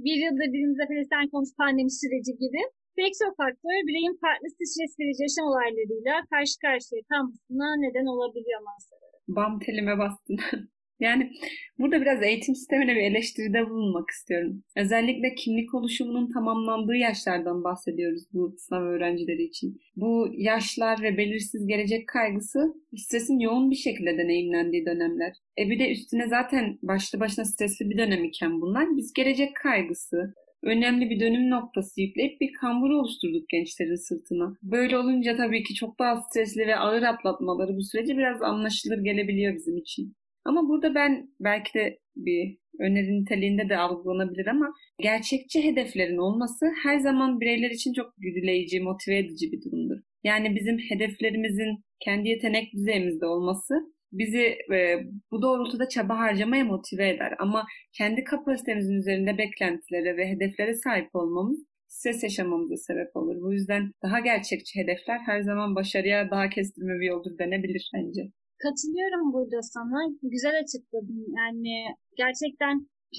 bir 0.04 0.16
yıldır 0.24 0.48
dilimize 0.52 0.84
pelesten 0.90 1.26
konuş 1.32 1.50
pandemi 1.58 1.92
süreci 2.00 2.32
gibi 2.42 2.60
pek 2.98 3.12
çok 3.22 3.32
faktör 3.42 3.78
bireyin 3.88 4.16
farklı 4.24 4.46
stres 4.50 4.92
verici 5.00 5.22
yaşam 5.26 5.46
olaylarıyla 5.50 6.14
karşı 6.32 6.56
karşıya 6.64 7.02
kalmasına 7.10 7.68
neden 7.84 8.06
olabiliyor 8.14 8.60
maalesef. 8.66 8.98
Bam 9.36 9.52
telime 9.64 9.94
bastın. 9.98 10.38
Yani 11.00 11.30
burada 11.78 12.00
biraz 12.00 12.22
eğitim 12.22 12.54
sistemine 12.54 12.94
bir 12.94 13.02
eleştiride 13.02 13.70
bulunmak 13.70 14.10
istiyorum. 14.10 14.62
Özellikle 14.76 15.34
kimlik 15.34 15.74
oluşumunun 15.74 16.32
tamamlandığı 16.32 16.96
yaşlardan 16.96 17.64
bahsediyoruz 17.64 18.22
bu 18.32 18.54
sınav 18.58 18.82
öğrencileri 18.82 19.42
için. 19.42 19.80
Bu 19.96 20.28
yaşlar 20.32 21.02
ve 21.02 21.16
belirsiz 21.16 21.66
gelecek 21.66 22.08
kaygısı 22.08 22.74
stresin 22.96 23.38
yoğun 23.38 23.70
bir 23.70 23.76
şekilde 23.76 24.18
deneyimlendiği 24.18 24.86
dönemler. 24.86 25.32
E 25.58 25.70
bir 25.70 25.78
de 25.78 25.90
üstüne 25.90 26.28
zaten 26.28 26.78
başlı 26.82 27.20
başına 27.20 27.44
stresli 27.44 27.90
bir 27.90 27.98
dönem 27.98 28.24
iken 28.24 28.60
bunlar 28.60 28.96
biz 28.96 29.12
gelecek 29.12 29.56
kaygısı, 29.62 30.34
önemli 30.62 31.10
bir 31.10 31.20
dönüm 31.20 31.50
noktası 31.50 32.00
yükleyip 32.00 32.40
bir 32.40 32.52
kambur 32.52 32.90
oluşturduk 32.90 33.48
gençlerin 33.48 34.08
sırtına. 34.08 34.56
Böyle 34.62 34.98
olunca 34.98 35.36
tabii 35.36 35.62
ki 35.62 35.74
çok 35.74 35.98
daha 35.98 36.22
stresli 36.22 36.66
ve 36.66 36.76
ağır 36.76 37.02
atlatmaları 37.02 37.76
bu 37.76 37.82
süreci 37.82 38.16
biraz 38.16 38.42
anlaşılır 38.42 38.98
gelebiliyor 38.98 39.54
bizim 39.54 39.76
için. 39.76 40.14
Ama 40.46 40.68
burada 40.68 40.94
ben 40.94 41.30
belki 41.40 41.74
de 41.74 41.98
bir 42.16 42.58
öneri 42.80 43.20
niteliğinde 43.20 43.68
de 43.68 43.76
algılanabilir 43.76 44.46
ama 44.46 44.74
gerçekçi 45.00 45.64
hedeflerin 45.64 46.16
olması 46.16 46.66
her 46.82 46.98
zaman 46.98 47.40
bireyler 47.40 47.70
için 47.70 47.92
çok 47.92 48.12
güdüleyici, 48.18 48.80
motive 48.80 49.18
edici 49.18 49.52
bir 49.52 49.62
durumdur. 49.64 49.96
Yani 50.24 50.56
bizim 50.56 50.78
hedeflerimizin 50.78 51.84
kendi 52.00 52.28
yetenek 52.28 52.72
düzeyimizde 52.72 53.26
olması 53.26 53.74
bizi 54.12 54.58
e, 54.74 54.98
bu 55.30 55.42
doğrultuda 55.42 55.88
çaba 55.88 56.18
harcamaya 56.18 56.64
motive 56.64 57.08
eder. 57.08 57.34
Ama 57.38 57.66
kendi 57.92 58.24
kapasitemizin 58.24 58.94
üzerinde 58.94 59.38
beklentilere 59.38 60.16
ve 60.16 60.28
hedeflere 60.28 60.74
sahip 60.74 61.08
olmamız 61.14 61.66
stres 61.88 62.22
yaşamamıza 62.22 62.76
sebep 62.76 63.16
olur. 63.16 63.36
Bu 63.42 63.52
yüzden 63.52 63.92
daha 64.02 64.20
gerçekçi 64.20 64.80
hedefler 64.80 65.18
her 65.18 65.40
zaman 65.40 65.74
başarıya 65.74 66.30
daha 66.30 66.48
kestirme 66.48 67.00
bir 67.00 67.06
yoldur 67.06 67.38
denebilir 67.38 67.90
bence. 67.94 68.22
Katılıyorum 68.62 69.32
burada 69.32 69.62
sana. 69.62 69.98
Güzel 70.22 70.54
açıkladın. 70.62 71.22
Yani 71.38 71.74
gerçekten 72.16 72.74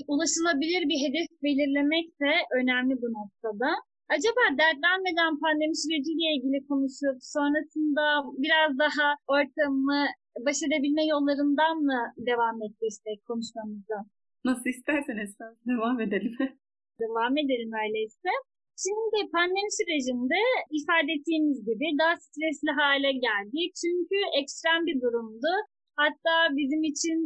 ulaşılabilir 0.07 0.81
bir 0.89 0.99
hedef 1.05 1.29
belirlemek 1.43 2.07
de 2.21 2.33
önemli 2.59 2.93
bu 3.01 3.07
noktada. 3.17 3.69
Acaba 4.15 4.41
dertlenmeden 4.61 5.33
pandemi 5.43 5.75
süreciyle 5.83 6.27
ilgili 6.35 6.67
konuşup 6.69 7.17
sonrasında 7.35 8.03
biraz 8.43 8.71
daha 8.83 9.07
ortamı 9.35 10.01
baş 10.45 10.57
edebilme 10.67 11.05
yollarından 11.13 11.75
mı 11.89 12.01
devam 12.29 12.57
ettirsek 12.65 13.25
konuşmamızı? 13.29 13.97
Nasıl 14.45 14.69
isterseniz 14.69 15.31
devam 15.67 16.01
edelim. 16.01 16.35
devam 17.01 17.37
edelim 17.37 17.71
öyleyse. 17.83 18.29
Şimdi 18.83 19.17
pandemi 19.35 19.71
sürecinde 19.79 20.39
ifade 20.77 21.09
ettiğimiz 21.15 21.57
gibi 21.69 21.85
daha 22.01 22.13
stresli 22.25 22.71
hale 22.79 23.11
geldik. 23.27 23.69
Çünkü 23.81 24.17
ekstrem 24.39 24.81
bir 24.87 24.97
durumdu. 25.03 25.51
Hatta 26.01 26.35
bizim 26.59 26.81
için 26.91 27.17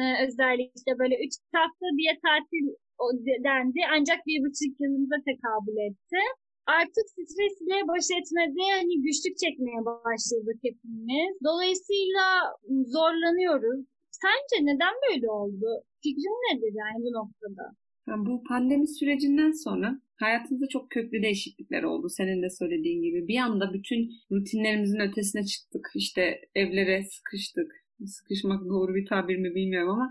e, 0.00 0.02
özellikle 0.24 0.92
böyle 1.00 1.16
üç 1.24 1.34
hafta 1.58 1.86
diye 1.98 2.12
tatil 2.24 2.66
dendi. 3.48 3.80
Ancak 3.94 4.18
bir 4.28 4.38
buçuk 4.44 4.72
yılımıza 4.80 5.18
tekabül 5.28 5.78
etti. 5.88 6.20
Artık 6.78 7.06
stresle 7.14 7.76
baş 7.90 8.06
etmede 8.18 8.64
hani 8.78 8.94
güçlük 9.04 9.36
çekmeye 9.42 9.80
başladık 9.84 10.58
hepimiz. 10.66 11.32
Dolayısıyla 11.48 12.26
zorlanıyoruz. 12.96 13.80
Sence 14.22 14.56
neden 14.68 14.94
böyle 15.06 15.28
oldu? 15.40 15.68
Fikrin 16.02 16.40
nedir 16.46 16.72
yani 16.82 16.98
bu 17.04 17.10
noktada? 17.18 17.64
Bu 18.06 18.42
pandemi 18.48 18.88
sürecinden 18.88 19.52
sonra 19.52 20.00
hayatımızda 20.16 20.66
çok 20.68 20.90
köklü 20.90 21.22
değişiklikler 21.22 21.82
oldu. 21.82 22.08
Senin 22.08 22.42
de 22.42 22.50
söylediğin 22.50 23.02
gibi. 23.02 23.28
Bir 23.28 23.38
anda 23.38 23.72
bütün 23.72 24.10
rutinlerimizin 24.32 25.00
ötesine 25.00 25.44
çıktık. 25.44 25.90
İşte 25.94 26.40
evlere 26.54 27.04
sıkıştık. 27.04 27.72
Sıkışmak 28.06 28.64
doğru 28.68 28.94
bir 28.94 29.06
tabir 29.06 29.36
mi 29.36 29.54
bilmiyorum 29.54 29.90
ama 29.90 30.10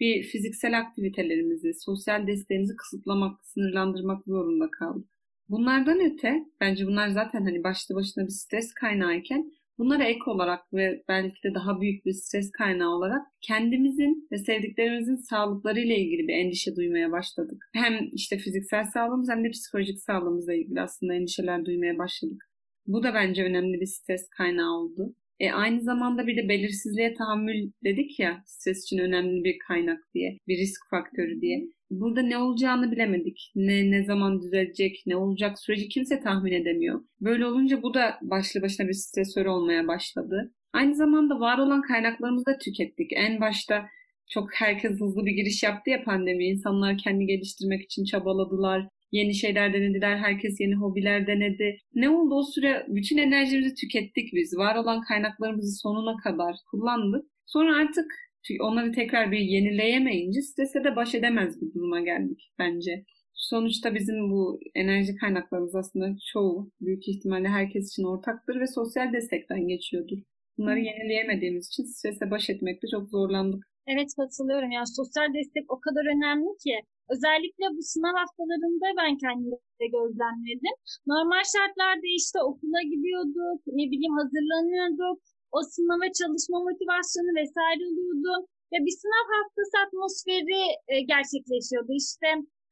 bir 0.00 0.22
fiziksel 0.22 0.78
aktivitelerimizi, 0.78 1.74
sosyal 1.74 2.26
desteğimizi 2.26 2.76
kısıtlamak, 2.76 3.46
sınırlandırmak 3.46 4.24
zorunda 4.24 4.70
kaldık. 4.70 5.08
Bunlardan 5.48 6.00
öte, 6.12 6.44
bence 6.60 6.86
bunlar 6.86 7.08
zaten 7.08 7.42
hani 7.44 7.64
başlı 7.64 7.94
başına 7.94 8.24
bir 8.24 8.32
stres 8.32 8.74
kaynağıyken 8.74 9.52
Bunlara 9.80 10.04
ek 10.04 10.20
olarak 10.26 10.74
ve 10.74 11.02
belki 11.08 11.42
de 11.44 11.54
daha 11.54 11.80
büyük 11.80 12.06
bir 12.06 12.12
stres 12.12 12.50
kaynağı 12.50 12.90
olarak 12.90 13.26
kendimizin 13.40 14.28
ve 14.32 14.38
sevdiklerimizin 14.38 15.16
sağlıkları 15.16 15.80
ile 15.80 15.98
ilgili 15.98 16.28
bir 16.28 16.34
endişe 16.34 16.76
duymaya 16.76 17.12
başladık. 17.12 17.70
Hem 17.72 18.08
işte 18.12 18.38
fiziksel 18.38 18.84
sağlığımız 18.84 19.28
hem 19.30 19.44
de 19.44 19.50
psikolojik 19.50 19.98
sağlığımızla 20.00 20.54
ilgili 20.54 20.80
aslında 20.80 21.14
endişeler 21.14 21.64
duymaya 21.64 21.98
başladık. 21.98 22.50
Bu 22.86 23.02
da 23.02 23.14
bence 23.14 23.44
önemli 23.44 23.80
bir 23.80 23.86
stres 23.86 24.28
kaynağı 24.28 24.72
oldu. 24.72 25.14
E 25.40 25.50
aynı 25.50 25.80
zamanda 25.80 26.26
bir 26.26 26.36
de 26.36 26.48
belirsizliğe 26.48 27.14
tahammül 27.14 27.70
dedik 27.84 28.20
ya 28.20 28.42
stres 28.46 28.82
için 28.82 28.98
önemli 28.98 29.44
bir 29.44 29.58
kaynak 29.68 29.98
diye, 30.14 30.38
bir 30.48 30.58
risk 30.58 30.80
faktörü 30.90 31.40
diye. 31.40 31.68
Burada 31.90 32.22
ne 32.22 32.38
olacağını 32.38 32.92
bilemedik. 32.92 33.52
Ne 33.54 33.90
ne 33.90 34.04
zaman 34.04 34.42
düzelecek, 34.42 35.02
ne 35.06 35.16
olacak 35.16 35.58
süreci 35.58 35.88
kimse 35.88 36.20
tahmin 36.20 36.52
edemiyor. 36.52 37.00
Böyle 37.20 37.46
olunca 37.46 37.82
bu 37.82 37.94
da 37.94 38.18
başlı 38.22 38.62
başına 38.62 38.88
bir 38.88 38.92
stresör 38.92 39.46
olmaya 39.46 39.88
başladı. 39.88 40.52
Aynı 40.72 40.94
zamanda 40.94 41.40
var 41.40 41.58
olan 41.58 41.82
kaynaklarımızı 41.82 42.46
da 42.46 42.58
tükettik. 42.58 43.10
En 43.12 43.40
başta 43.40 43.88
çok 44.30 44.54
herkes 44.54 45.00
hızlı 45.00 45.26
bir 45.26 45.32
giriş 45.32 45.62
yaptı 45.62 45.90
ya 45.90 46.04
pandemi. 46.04 46.44
İnsanlar 46.44 46.98
kendi 46.98 47.26
geliştirmek 47.26 47.82
için 47.82 48.04
çabaladılar. 48.04 48.88
Yeni 49.12 49.34
şeyler 49.34 49.72
denediler. 49.72 50.16
Herkes 50.16 50.60
yeni 50.60 50.74
hobiler 50.74 51.26
denedi. 51.26 51.78
Ne 51.94 52.10
oldu 52.10 52.34
o 52.34 52.42
süre? 52.42 52.86
Bütün 52.88 53.16
enerjimizi 53.16 53.74
tükettik 53.74 54.32
biz. 54.32 54.56
Var 54.56 54.76
olan 54.76 55.00
kaynaklarımızı 55.00 55.80
sonuna 55.80 56.16
kadar 56.16 56.56
kullandık. 56.70 57.24
Sonra 57.46 57.76
artık 57.76 58.29
çünkü 58.42 58.62
onları 58.62 58.92
tekrar 58.92 59.32
bir 59.32 59.38
yenileyemeyince 59.38 60.42
strese 60.42 60.84
de 60.84 60.96
baş 60.96 61.14
edemez 61.14 61.60
bir 61.60 61.74
duruma 61.74 62.00
geldik 62.00 62.52
bence. 62.58 63.04
Sonuçta 63.34 63.94
bizim 63.94 64.30
bu 64.30 64.60
enerji 64.74 65.16
kaynaklarımız 65.16 65.74
aslında 65.74 66.16
çoğu 66.32 66.70
büyük 66.80 67.08
ihtimalle 67.08 67.48
herkes 67.48 67.92
için 67.92 68.04
ortaktır 68.04 68.60
ve 68.60 68.66
sosyal 68.66 69.12
destekten 69.12 69.68
geçiyordur. 69.68 70.18
Bunları 70.58 70.78
yenileyemediğimiz 70.78 71.66
için 71.68 71.84
strese 71.84 72.30
baş 72.30 72.50
etmekte 72.50 72.86
çok 72.94 73.08
zorlandık. 73.08 73.62
Evet 73.86 74.10
katılıyorum. 74.18 74.70
Yani 74.70 74.86
sosyal 74.98 75.28
destek 75.34 75.72
o 75.74 75.80
kadar 75.80 76.04
önemli 76.14 76.50
ki. 76.64 76.76
Özellikle 77.14 77.64
bu 77.76 77.82
sınav 77.92 78.14
haftalarında 78.20 78.86
ben 79.00 79.12
kendimde 79.24 79.86
gözlemledim. 79.96 80.76
Normal 81.12 81.44
şartlarda 81.54 82.08
işte 82.20 82.38
okula 82.48 82.80
gidiyorduk, 82.92 83.60
ne 83.78 83.84
bileyim 83.90 84.14
hazırlanıyorduk 84.20 85.18
o 85.56 85.58
sınava 85.74 86.06
çalışma 86.20 86.58
motivasyonu 86.68 87.32
vesaire 87.40 87.82
oluyordu. 87.90 88.32
Ve 88.72 88.78
bir 88.86 88.96
sınav 89.00 89.26
haftası 89.34 89.76
atmosferi 89.84 90.62
e, 90.92 90.94
gerçekleşiyordu. 91.12 91.92
İşte 92.04 92.28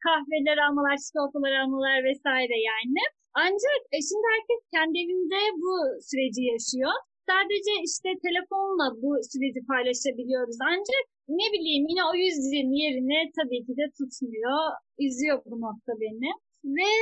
kahveler 0.06 0.58
almalar, 0.66 0.97
çikolatalar 1.04 1.54
almalar 1.62 1.99
vesaire 2.11 2.56
yani. 2.73 3.02
Ancak 3.44 3.80
e, 3.94 3.97
şimdi 4.08 4.26
herkes 4.35 4.61
kendi 4.75 4.97
evinde 5.04 5.40
bu 5.62 5.75
süreci 6.08 6.42
yaşıyor. 6.52 6.94
Sadece 7.30 7.73
işte 7.90 8.08
telefonla 8.26 8.87
bu 9.02 9.11
süreci 9.30 9.61
paylaşabiliyoruz. 9.70 10.58
Ancak 10.73 11.02
ne 11.38 11.47
bileyim 11.52 11.85
yine 11.90 12.02
o 12.11 12.12
yüzün 12.25 12.70
yerine 12.82 13.18
tabii 13.38 13.62
ki 13.66 13.73
de 13.80 13.87
tutmuyor. 13.99 14.61
Üzüyor 15.04 15.38
bu 15.50 15.56
nokta 15.66 15.92
beni. 16.02 16.30
Ve 16.76 16.92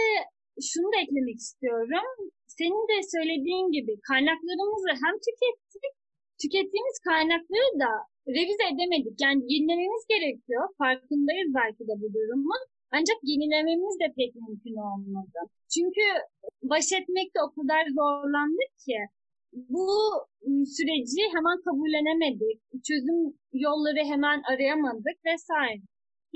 şunu 0.68 0.86
da 0.92 0.96
eklemek 1.04 1.38
istiyorum 1.46 2.30
senin 2.58 2.82
de 2.90 2.96
söylediğin 3.14 3.68
gibi 3.76 3.92
kaynaklarımızı 4.10 4.92
hem 5.02 5.14
tükettik, 5.26 5.94
tükettiğimiz 6.42 6.96
kaynakları 7.08 7.70
da 7.84 7.90
revize 8.36 8.66
edemedik. 8.72 9.16
Yani 9.25 9.40
yenilememiz 9.52 10.04
gerekiyor. 10.12 10.64
Farkındayız 10.78 11.50
belki 11.60 11.82
de 11.88 11.94
bu 12.02 12.06
durumun. 12.14 12.62
Ancak 12.96 13.18
yenilememiz 13.30 13.94
de 14.02 14.08
pek 14.18 14.30
mümkün 14.42 14.76
olmadı. 14.88 15.38
Çünkü 15.75 16.04
baş 16.72 16.86
etmekte 16.98 17.38
o 17.46 17.48
kadar 17.56 17.82
zorlandık 17.98 18.72
ki 18.84 18.98
bu 19.76 19.88
süreci 20.76 21.22
hemen 21.34 21.58
kabullenemedik. 21.66 22.58
Çözüm 22.88 23.20
yolları 23.52 24.02
hemen 24.12 24.38
arayamadık 24.50 25.18
vesaire. 25.25 25.82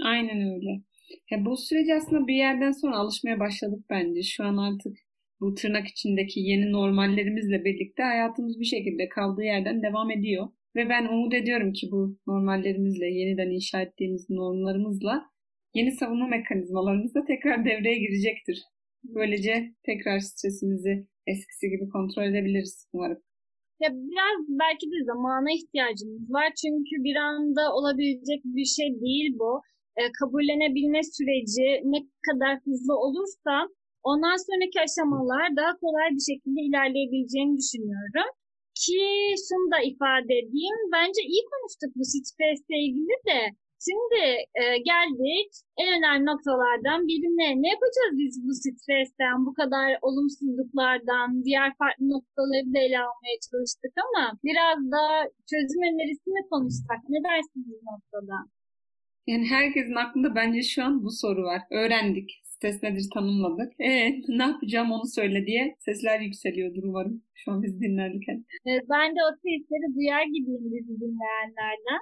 Aynen 0.05 0.39
öyle. 0.53 0.73
Ya 1.31 1.45
bu 1.45 1.57
süreci 1.57 1.95
aslında 1.95 2.27
bir 2.27 2.35
yerden 2.35 2.71
sonra 2.71 2.97
alışmaya 2.97 3.41
başladık 3.41 3.85
bence. 3.91 4.23
Şu 4.23 4.45
an 4.45 4.57
artık 4.57 4.97
bu 5.41 5.55
tırnak 5.55 5.89
içindeki 5.89 6.41
yeni 6.41 6.73
normallerimizle 6.73 7.65
birlikte 7.65 8.03
hayatımız 8.03 8.61
bir 8.61 8.65
şekilde 8.65 9.09
kaldığı 9.09 9.43
yerden 9.43 9.83
devam 9.83 10.11
ediyor. 10.11 10.49
Ve 10.77 10.89
ben 10.89 11.07
umut 11.07 11.35
ediyorum 11.35 11.73
ki 11.73 11.89
bu 11.93 12.19
normallerimizle, 12.27 13.07
yeniden 13.07 13.51
inşa 13.51 13.83
ettiğimiz 13.83 14.31
normlarımızla 14.31 15.23
yeni 15.75 15.93
savunma 15.93 16.27
mekanizmalarımız 16.27 17.15
da 17.15 17.25
tekrar 17.25 17.65
devreye 17.65 17.99
girecektir. 17.99 18.63
Böylece 19.05 19.75
tekrar 19.87 20.19
stresimizi 20.19 21.07
eskisi 21.27 21.71
gibi 21.71 21.89
kontrol 21.89 22.23
edebiliriz 22.23 22.89
umarım. 22.93 23.19
Ya 23.81 23.89
biraz 23.93 24.39
belki 24.49 24.87
de 24.87 25.05
zamana 25.05 25.51
ihtiyacımız 25.59 26.31
var. 26.31 26.49
Çünkü 26.63 26.95
bir 27.05 27.17
anda 27.17 27.75
olabilecek 27.75 28.41
bir 28.45 28.65
şey 28.65 28.89
değil 29.01 29.33
bu. 29.39 29.61
E, 29.97 30.03
kabullenebilme 30.19 31.03
süreci 31.03 31.69
ne 31.93 32.01
kadar 32.27 32.55
hızlı 32.65 32.95
olursa 33.05 33.55
ondan 34.03 34.37
sonraki 34.47 34.79
aşamalar 34.87 35.57
daha 35.57 35.73
kolay 35.83 36.09
bir 36.17 36.25
şekilde 36.31 36.61
ilerleyebileceğini 36.69 37.55
düşünüyorum. 37.61 38.31
Ki 38.81 39.03
şunu 39.47 39.67
da 39.75 39.79
ifade 39.91 40.33
edeyim. 40.41 40.79
Bence 40.95 41.21
iyi 41.33 41.43
konuştuk 41.53 41.91
bu 41.99 42.05
stresle 42.05 42.77
ilgili 42.87 43.17
de. 43.31 43.41
Şimdi 43.87 44.23
e, 44.61 44.65
geldik 44.91 45.51
en 45.81 45.89
önemli 45.97 46.25
noktalardan 46.31 47.01
birine. 47.09 47.49
Ne 47.63 47.69
yapacağız 47.75 48.15
biz 48.23 48.35
bu 48.47 48.53
stresten, 48.61 49.37
bu 49.47 49.53
kadar 49.61 49.89
olumsuzluklardan, 50.07 51.29
diğer 51.45 51.69
farklı 51.81 52.05
noktaları 52.15 52.69
da 52.75 52.79
ele 52.87 52.99
almaya 53.07 53.37
çalıştık 53.47 53.95
ama 54.07 54.25
biraz 54.47 54.79
da 54.95 55.03
çözüm 55.51 55.83
önerisi 55.91 56.29
mi 56.37 56.43
konuşsak? 56.53 57.01
Ne 57.13 57.19
dersiniz 57.29 57.67
bu 57.77 57.81
noktada? 57.93 58.37
Yani 59.31 59.47
herkesin 59.57 59.95
aklında 59.95 60.35
bence 60.35 60.63
şu 60.63 60.85
an 60.85 61.05
bu 61.05 61.11
soru 61.11 61.43
var. 61.43 61.61
Öğrendik. 61.71 62.29
Stres 62.45 62.83
nedir 62.83 63.07
tanımladık. 63.15 63.73
E 63.81 63.91
ne 64.39 64.43
yapacağım 64.43 64.93
onu 64.93 65.07
söyle 65.07 65.47
diye 65.47 65.77
sesler 65.79 66.21
yükseliyordur 66.21 66.83
umarım 66.83 67.23
şu 67.35 67.53
an 67.53 67.63
biz 67.63 67.81
dinlerken. 67.81 68.45
Evet, 68.67 68.85
ben 68.95 69.09
de 69.17 69.21
o 69.29 69.31
sesleri 69.43 69.89
duyar 69.97 70.25
gibiyim 70.35 70.67
bizi 70.75 70.95
dinleyenlerden. 71.03 72.01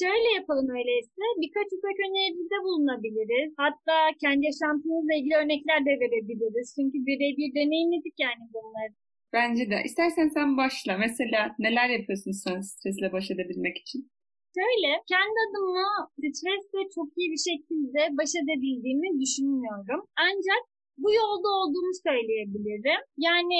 Şöyle 0.00 0.28
yapalım 0.38 0.68
öyleyse. 0.78 1.22
Birkaç 1.42 1.68
ufak 1.76 1.98
öneride 2.06 2.58
bulunabiliriz. 2.64 3.54
Hatta 3.56 3.96
kendi 4.22 4.42
yaşantımızla 4.50 5.14
ilgili 5.18 5.34
örnekler 5.42 5.80
de 5.88 5.92
verebiliriz. 6.02 6.74
Çünkü 6.76 6.98
birebir 7.06 7.50
deneyimledik 7.58 8.14
yani 8.26 8.42
bunları. 8.54 8.92
Bence 9.32 9.70
de. 9.70 9.76
İstersen 9.84 10.28
sen 10.28 10.56
başla. 10.56 10.98
Mesela 10.98 11.54
neler 11.58 11.88
yapıyorsun 11.88 12.32
sen 12.44 12.60
stresle 12.60 13.12
baş 13.12 13.30
edebilmek 13.30 13.76
için? 13.78 14.10
Şöyle, 14.58 14.90
kendi 15.12 15.38
adıma 15.46 15.88
stresle 16.34 16.82
çok 16.96 17.08
iyi 17.18 17.28
bir 17.34 17.42
şekilde 17.50 18.00
baş 18.18 18.32
edebildiğimi 18.40 19.10
düşünmüyorum. 19.22 20.00
Ancak 20.26 20.62
bu 21.02 21.08
yolda 21.20 21.48
olduğumu 21.60 21.94
söyleyebilirim. 22.08 23.02
Yani 23.28 23.58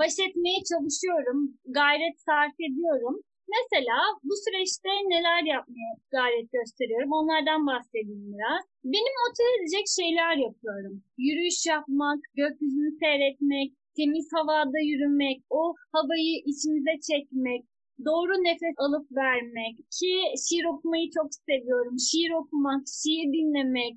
baş 0.00 0.14
etmeye 0.26 0.60
çalışıyorum, 0.70 1.38
gayret 1.78 2.16
sarf 2.26 2.56
ediyorum. 2.68 3.16
Mesela 3.56 3.98
bu 4.28 4.34
süreçte 4.44 4.92
neler 5.12 5.42
yapmaya 5.54 5.92
gayret 6.16 6.48
gösteriyorum 6.56 7.12
onlardan 7.18 7.60
bahsedeyim 7.70 8.26
biraz. 8.32 8.62
Beni 8.92 9.10
motive 9.18 9.50
edecek 9.56 9.86
şeyler 9.98 10.34
yapıyorum. 10.46 10.94
Yürüyüş 11.26 11.60
yapmak, 11.72 12.20
gökyüzünü 12.40 12.90
seyretmek, 13.02 13.68
temiz 13.96 14.28
havada 14.36 14.80
yürümek, 14.90 15.38
o 15.60 15.62
havayı 15.94 16.34
içimize 16.50 16.94
çekmek, 17.08 17.62
doğru 18.06 18.32
nefes 18.46 18.76
alıp 18.84 19.06
vermek 19.22 19.74
ki 19.96 20.12
şiir 20.44 20.64
okumayı 20.72 21.06
çok 21.16 21.28
seviyorum. 21.48 21.96
Şiir 22.08 22.32
okumak, 22.40 22.82
şiir 23.00 23.26
dinlemek, 23.36 23.96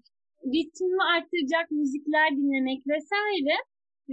ritmimi 0.54 1.04
arttıracak 1.14 1.66
müzikler 1.72 2.30
dinlemek 2.40 2.82
vesaire. 2.94 3.56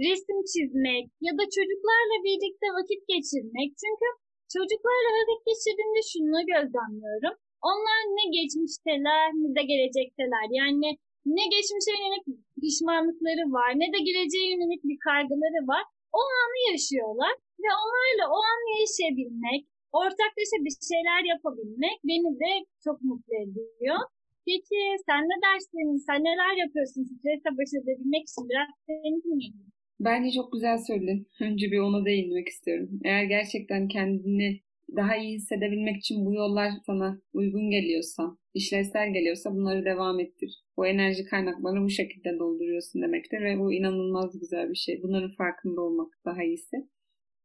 Resim 0.05 0.39
çizmek 0.51 1.05
ya 1.27 1.33
da 1.39 1.43
çocuklarla 1.55 2.17
birlikte 2.27 2.67
vakit 2.77 3.01
geçirmek. 3.13 3.69
Çünkü 3.83 4.07
Çocuklarla 4.55 5.09
vakit 5.19 5.41
geçirdiğimde 5.49 6.01
şunu 6.11 6.39
gözlemliyorum. 6.53 7.35
Onlar 7.69 8.01
ne 8.17 8.25
geçmişteler 8.37 9.25
ne 9.41 9.49
de 9.57 9.63
gelecekteler. 9.71 10.45
Yani 10.59 10.89
ne 11.37 11.45
geçmişe 11.55 11.93
yönelik 11.99 12.25
pişmanlıkları 12.61 13.43
var 13.57 13.71
ne 13.81 13.87
de 13.93 13.99
geleceğe 14.07 14.47
yönelik 14.51 14.81
bir 14.89 14.99
kaygıları 15.07 15.61
var. 15.71 15.83
O 16.19 16.21
anı 16.41 16.59
yaşıyorlar 16.71 17.33
ve 17.63 17.69
onlarla 17.81 18.25
o 18.35 18.39
anı 18.51 18.69
yaşayabilmek, 18.81 19.61
ortaklaşa 19.91 20.57
bir 20.65 20.75
şeyler 20.91 21.21
yapabilmek 21.33 21.97
beni 22.09 22.31
de 22.43 22.51
çok 22.85 23.01
mutlu 23.01 23.33
ediyor. 23.43 23.99
Peki 24.45 24.79
sen 25.07 25.21
ne 25.31 25.37
dersin? 25.45 26.05
Sen 26.07 26.19
neler 26.23 26.53
yapıyorsun 26.63 27.03
stresle 27.03 27.51
baş 27.57 27.71
edebilmek 27.79 28.23
için? 28.29 28.49
Biraz 28.49 28.69
seni 28.87 29.23
dinleyelim. 29.23 29.69
Bence 29.99 30.31
çok 30.31 30.53
güzel 30.53 30.77
söyledin. 30.87 31.27
Önce 31.41 31.71
bir 31.71 31.79
ona 31.79 32.05
değinmek 32.05 32.47
istiyorum. 32.47 32.89
Eğer 33.03 33.23
gerçekten 33.23 33.87
kendini 33.87 34.59
daha 34.95 35.17
iyi 35.17 35.35
hissedebilmek 35.35 35.97
için 35.97 36.25
bu 36.25 36.33
yollar 36.33 36.71
sana 36.85 37.21
uygun 37.33 37.69
geliyorsa, 37.69 38.37
işlevsel 38.53 39.13
geliyorsa 39.13 39.55
bunları 39.55 39.85
devam 39.85 40.19
ettir. 40.19 40.63
O 40.77 40.85
enerji 40.85 41.25
kaynaklarını 41.25 41.83
bu 41.85 41.89
şekilde 41.89 42.39
dolduruyorsun 42.39 43.01
demektir 43.01 43.41
ve 43.41 43.59
bu 43.59 43.73
inanılmaz 43.73 44.39
güzel 44.39 44.69
bir 44.69 44.75
şey. 44.75 45.03
Bunların 45.03 45.31
farkında 45.31 45.81
olmak 45.81 46.13
daha 46.25 46.43
iyisi. 46.43 46.77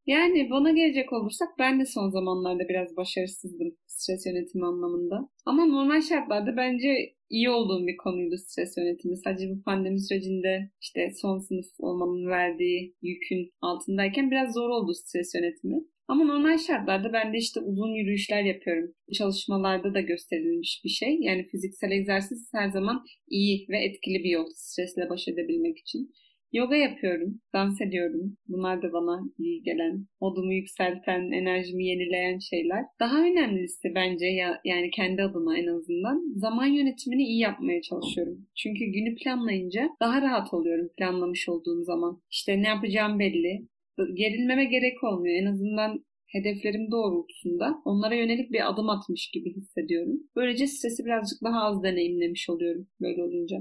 Yani 0.06 0.50
bana 0.50 0.70
gelecek 0.70 1.12
olursak 1.12 1.48
ben 1.58 1.80
de 1.80 1.86
son 1.86 2.10
zamanlarda 2.10 2.68
biraz 2.68 2.96
başarısızdım 2.96 3.76
stres 3.86 4.26
yönetimi 4.26 4.66
anlamında. 4.66 5.28
Ama 5.46 5.66
normal 5.66 6.00
şartlarda 6.00 6.56
bence 6.56 7.14
iyi 7.30 7.50
olduğum 7.50 7.86
bir 7.86 7.96
konuydu 7.96 8.36
stres 8.38 8.76
yönetimi. 8.76 9.16
Sadece 9.16 9.50
bu 9.50 9.62
pandemi 9.62 10.00
sürecinde 10.00 10.70
işte 10.80 11.10
son 11.22 11.38
sınıf 11.38 11.66
olmanın 11.78 12.26
verdiği 12.26 12.96
yükün 13.02 13.50
altındayken 13.60 14.30
biraz 14.30 14.54
zor 14.54 14.68
oldu 14.68 14.94
stres 14.94 15.34
yönetimi. 15.34 15.84
Ama 16.08 16.24
normal 16.24 16.58
şartlarda 16.58 17.12
ben 17.12 17.32
de 17.32 17.38
işte 17.38 17.60
uzun 17.60 17.94
yürüyüşler 17.94 18.42
yapıyorum. 18.42 18.94
Çalışmalarda 19.12 19.94
da 19.94 20.00
gösterilmiş 20.00 20.80
bir 20.84 20.88
şey. 20.88 21.18
Yani 21.20 21.46
fiziksel 21.48 21.90
egzersiz 21.90 22.50
her 22.54 22.68
zaman 22.68 23.04
iyi 23.28 23.66
ve 23.68 23.78
etkili 23.84 24.24
bir 24.24 24.30
yol 24.30 24.46
stresle 24.54 25.10
baş 25.10 25.28
edebilmek 25.28 25.78
için. 25.78 26.10
Yoga 26.54 26.76
yapıyorum, 26.76 27.40
dans 27.54 27.80
ediyorum. 27.80 28.36
Bunlar 28.48 28.82
da 28.82 28.92
bana 28.92 29.20
iyi 29.38 29.62
gelen, 29.62 30.06
modumu 30.20 30.52
yükselten, 30.52 31.30
enerjimi 31.32 31.84
yenileyen 31.84 32.38
şeyler. 32.38 32.84
Daha 33.00 33.18
önemlisi 33.22 33.94
bence 33.94 34.26
ya, 34.26 34.60
yani 34.64 34.90
kendi 34.90 35.22
adıma 35.22 35.58
en 35.58 35.66
azından 35.66 36.38
zaman 36.38 36.66
yönetimini 36.66 37.22
iyi 37.22 37.38
yapmaya 37.38 37.80
çalışıyorum. 37.82 38.46
Çünkü 38.56 38.84
günü 38.84 39.14
planlayınca 39.14 39.90
daha 40.00 40.22
rahat 40.22 40.54
oluyorum 40.54 40.88
planlamış 40.98 41.48
olduğum 41.48 41.82
zaman. 41.82 42.22
İşte 42.30 42.62
ne 42.62 42.68
yapacağım 42.68 43.18
belli. 43.18 43.68
Gerilmeme 44.14 44.64
gerek 44.64 45.04
olmuyor. 45.04 45.42
En 45.42 45.46
azından 45.46 46.04
hedeflerim 46.26 46.90
doğrultusunda 46.90 47.82
onlara 47.84 48.14
yönelik 48.14 48.52
bir 48.52 48.70
adım 48.70 48.88
atmış 48.88 49.30
gibi 49.34 49.54
hissediyorum. 49.54 50.20
Böylece 50.36 50.66
stresi 50.66 51.04
birazcık 51.04 51.42
daha 51.44 51.64
az 51.64 51.82
deneyimlemiş 51.82 52.50
oluyorum 52.50 52.86
böyle 53.00 53.22
olunca. 53.22 53.56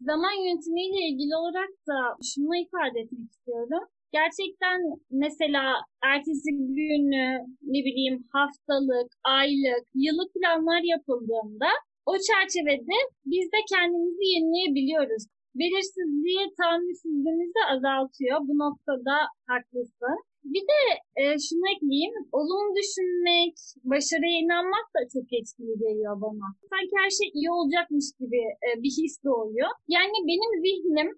Zaman 0.00 0.34
yönetimiyle 0.44 1.00
ilgili 1.08 1.36
olarak 1.36 1.70
da 1.88 1.98
şunu 2.28 2.56
ifade 2.64 3.00
etmek 3.00 3.30
istiyorum. 3.30 3.84
Gerçekten 4.12 4.78
mesela 5.10 5.62
ertesi 6.02 6.50
günü 6.52 7.28
ne 7.72 7.80
bileyim 7.86 8.18
haftalık, 8.32 9.08
aylık, 9.24 9.84
yıllık 9.94 10.30
planlar 10.34 10.82
yapıldığında 10.94 11.70
o 12.06 12.12
çerçevede 12.28 12.98
biz 13.32 13.46
de 13.54 13.60
kendimizi 13.72 14.24
yenileyebiliyoruz. 14.34 15.22
Belirsizliği, 15.54 16.42
tahammülsüzlüğümüzü 16.58 17.62
azaltıyor. 17.74 18.38
Bu 18.48 18.54
noktada 18.64 19.14
haklısın. 19.46 20.18
Bir 20.44 20.64
de 20.72 20.80
e, 21.20 21.22
şunu 21.46 21.64
ekleyeyim. 21.74 22.14
Olumlu 22.38 22.70
düşünmek, 22.80 23.54
başarıya 23.92 24.36
inanmak 24.44 24.86
da 24.94 25.00
çok 25.14 25.26
etkili 25.38 25.74
geliyor 25.84 26.14
bana. 26.24 26.46
Sanki 26.72 26.94
her 27.02 27.10
şey 27.18 27.28
iyi 27.38 27.50
olacakmış 27.56 28.06
gibi 28.20 28.42
e, 28.66 28.68
bir 28.82 28.92
his 28.98 29.14
doğuyor. 29.24 29.70
Yani 29.96 30.16
benim 30.30 30.52
zihnim 30.64 31.08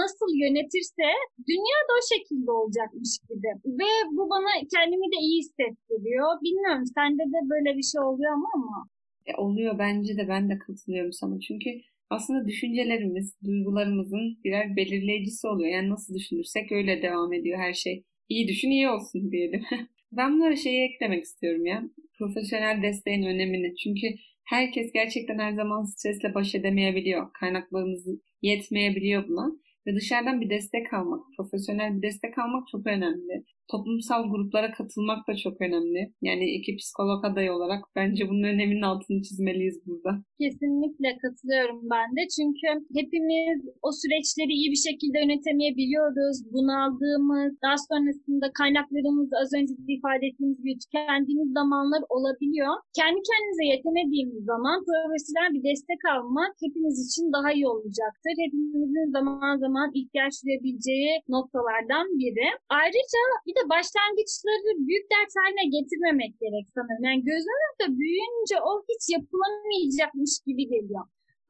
nasıl 0.00 0.30
yönetirse 0.42 1.08
dünya 1.50 1.78
da 1.88 1.92
o 2.00 2.02
şekilde 2.14 2.50
olacakmış 2.60 3.12
gibi. 3.28 3.50
Ve 3.80 3.90
bu 4.16 4.22
bana 4.32 4.50
kendimi 4.74 5.06
de 5.12 5.18
iyi 5.26 5.38
hissettiriyor. 5.42 6.28
Bilmiyorum 6.44 6.84
sende 6.96 7.24
de 7.34 7.40
böyle 7.52 7.70
bir 7.78 7.86
şey 7.90 8.00
oluyor 8.10 8.34
mu 8.42 8.48
ama? 8.58 8.78
E, 9.26 9.32
oluyor 9.44 9.78
bence 9.78 10.16
de 10.16 10.28
ben 10.28 10.50
de 10.50 10.58
katılıyorum 10.58 11.12
sana. 11.12 11.40
Çünkü 11.40 11.70
aslında 12.10 12.46
düşüncelerimiz, 12.48 13.36
duygularımızın 13.44 14.38
birer 14.44 14.76
belirleyicisi 14.76 15.46
oluyor. 15.46 15.70
Yani 15.76 15.90
nasıl 15.90 16.14
düşünürsek 16.14 16.72
öyle 16.72 17.02
devam 17.02 17.32
ediyor 17.32 17.58
her 17.58 17.72
şey 17.72 18.04
iyi 18.28 18.48
düşün 18.48 18.70
iyi 18.70 18.88
olsun 18.88 19.32
diyelim. 19.32 19.62
ben 20.12 20.32
bunlara 20.34 20.56
şeyi 20.56 20.88
eklemek 20.88 21.24
istiyorum 21.24 21.66
ya. 21.66 21.82
Profesyonel 22.18 22.82
desteğin 22.82 23.22
önemini. 23.22 23.76
Çünkü 23.76 24.06
herkes 24.44 24.92
gerçekten 24.92 25.38
her 25.38 25.52
zaman 25.52 25.84
stresle 25.84 26.34
baş 26.34 26.54
edemeyebiliyor. 26.54 27.32
Kaynaklarımız 27.32 28.06
yetmeyebiliyor 28.42 29.28
buna. 29.28 29.52
Ve 29.86 29.96
dışarıdan 29.96 30.40
bir 30.40 30.50
destek 30.50 30.94
almak, 30.94 31.20
profesyonel 31.36 31.96
bir 31.96 32.02
destek 32.02 32.38
almak 32.38 32.68
çok 32.68 32.86
önemli. 32.86 33.44
Toplumsal 33.72 34.22
gruplara 34.30 34.68
katılmak 34.78 35.20
da 35.28 35.32
çok 35.44 35.60
önemli. 35.66 36.00
Yani 36.28 36.44
iki 36.56 36.76
psikolog 36.76 37.20
adayı 37.28 37.50
olarak 37.56 37.82
bence 37.96 38.22
bunun 38.28 38.42
öneminin 38.52 38.88
altını 38.90 39.22
çizmeliyiz 39.26 39.76
burada. 39.86 40.10
Kesinlikle 40.42 41.08
katılıyorum 41.22 41.80
ben 41.94 42.08
de. 42.16 42.22
Çünkü 42.36 42.66
hepimiz 42.98 43.58
o 43.86 43.88
süreçleri 44.00 44.52
iyi 44.58 44.68
bir 44.74 44.82
şekilde 44.88 45.16
yönetemeyebiliyoruz. 45.22 46.36
Bunaldığımız, 46.54 47.50
daha 47.64 47.78
sonrasında 47.88 48.46
kaynaklarımız 48.60 49.30
az 49.42 49.50
önce 49.58 49.72
de 49.86 49.92
ifade 49.98 50.24
ettiğimiz 50.28 50.58
gibi 50.62 50.74
tükendiğimiz 50.82 51.50
zamanlar 51.58 52.02
olabiliyor. 52.16 52.72
Kendi 52.98 53.20
kendimize 53.28 53.64
yetemediğimiz 53.74 54.42
zaman 54.52 54.76
profesyonel 54.88 55.50
bir 55.54 55.62
destek 55.68 56.02
almak 56.14 56.52
hepimiz 56.64 56.96
için 57.06 57.24
daha 57.36 57.48
iyi 57.56 57.66
olacaktır. 57.74 58.34
Hepimizin 58.44 59.08
zaman 59.16 59.54
zaman 59.64 59.88
ihtiyaç 59.98 60.34
duyabileceği 60.44 61.12
noktalardan 61.34 62.06
biri. 62.20 62.48
Ayrıca 62.80 63.22
bir 63.46 63.55
de 63.56 63.62
başlangıçları 63.74 64.70
büyük 64.86 65.06
dert 65.12 65.32
haline 65.38 65.64
getirmemek 65.76 66.32
gerek 66.42 66.66
sanırım. 66.76 67.02
Yani 67.08 67.20
gözünüzde 67.30 67.86
büyüyünce 68.00 68.56
o 68.68 68.70
hiç 68.90 69.02
yapılamayacakmış 69.14 70.32
gibi 70.46 70.64
geliyor 70.74 71.04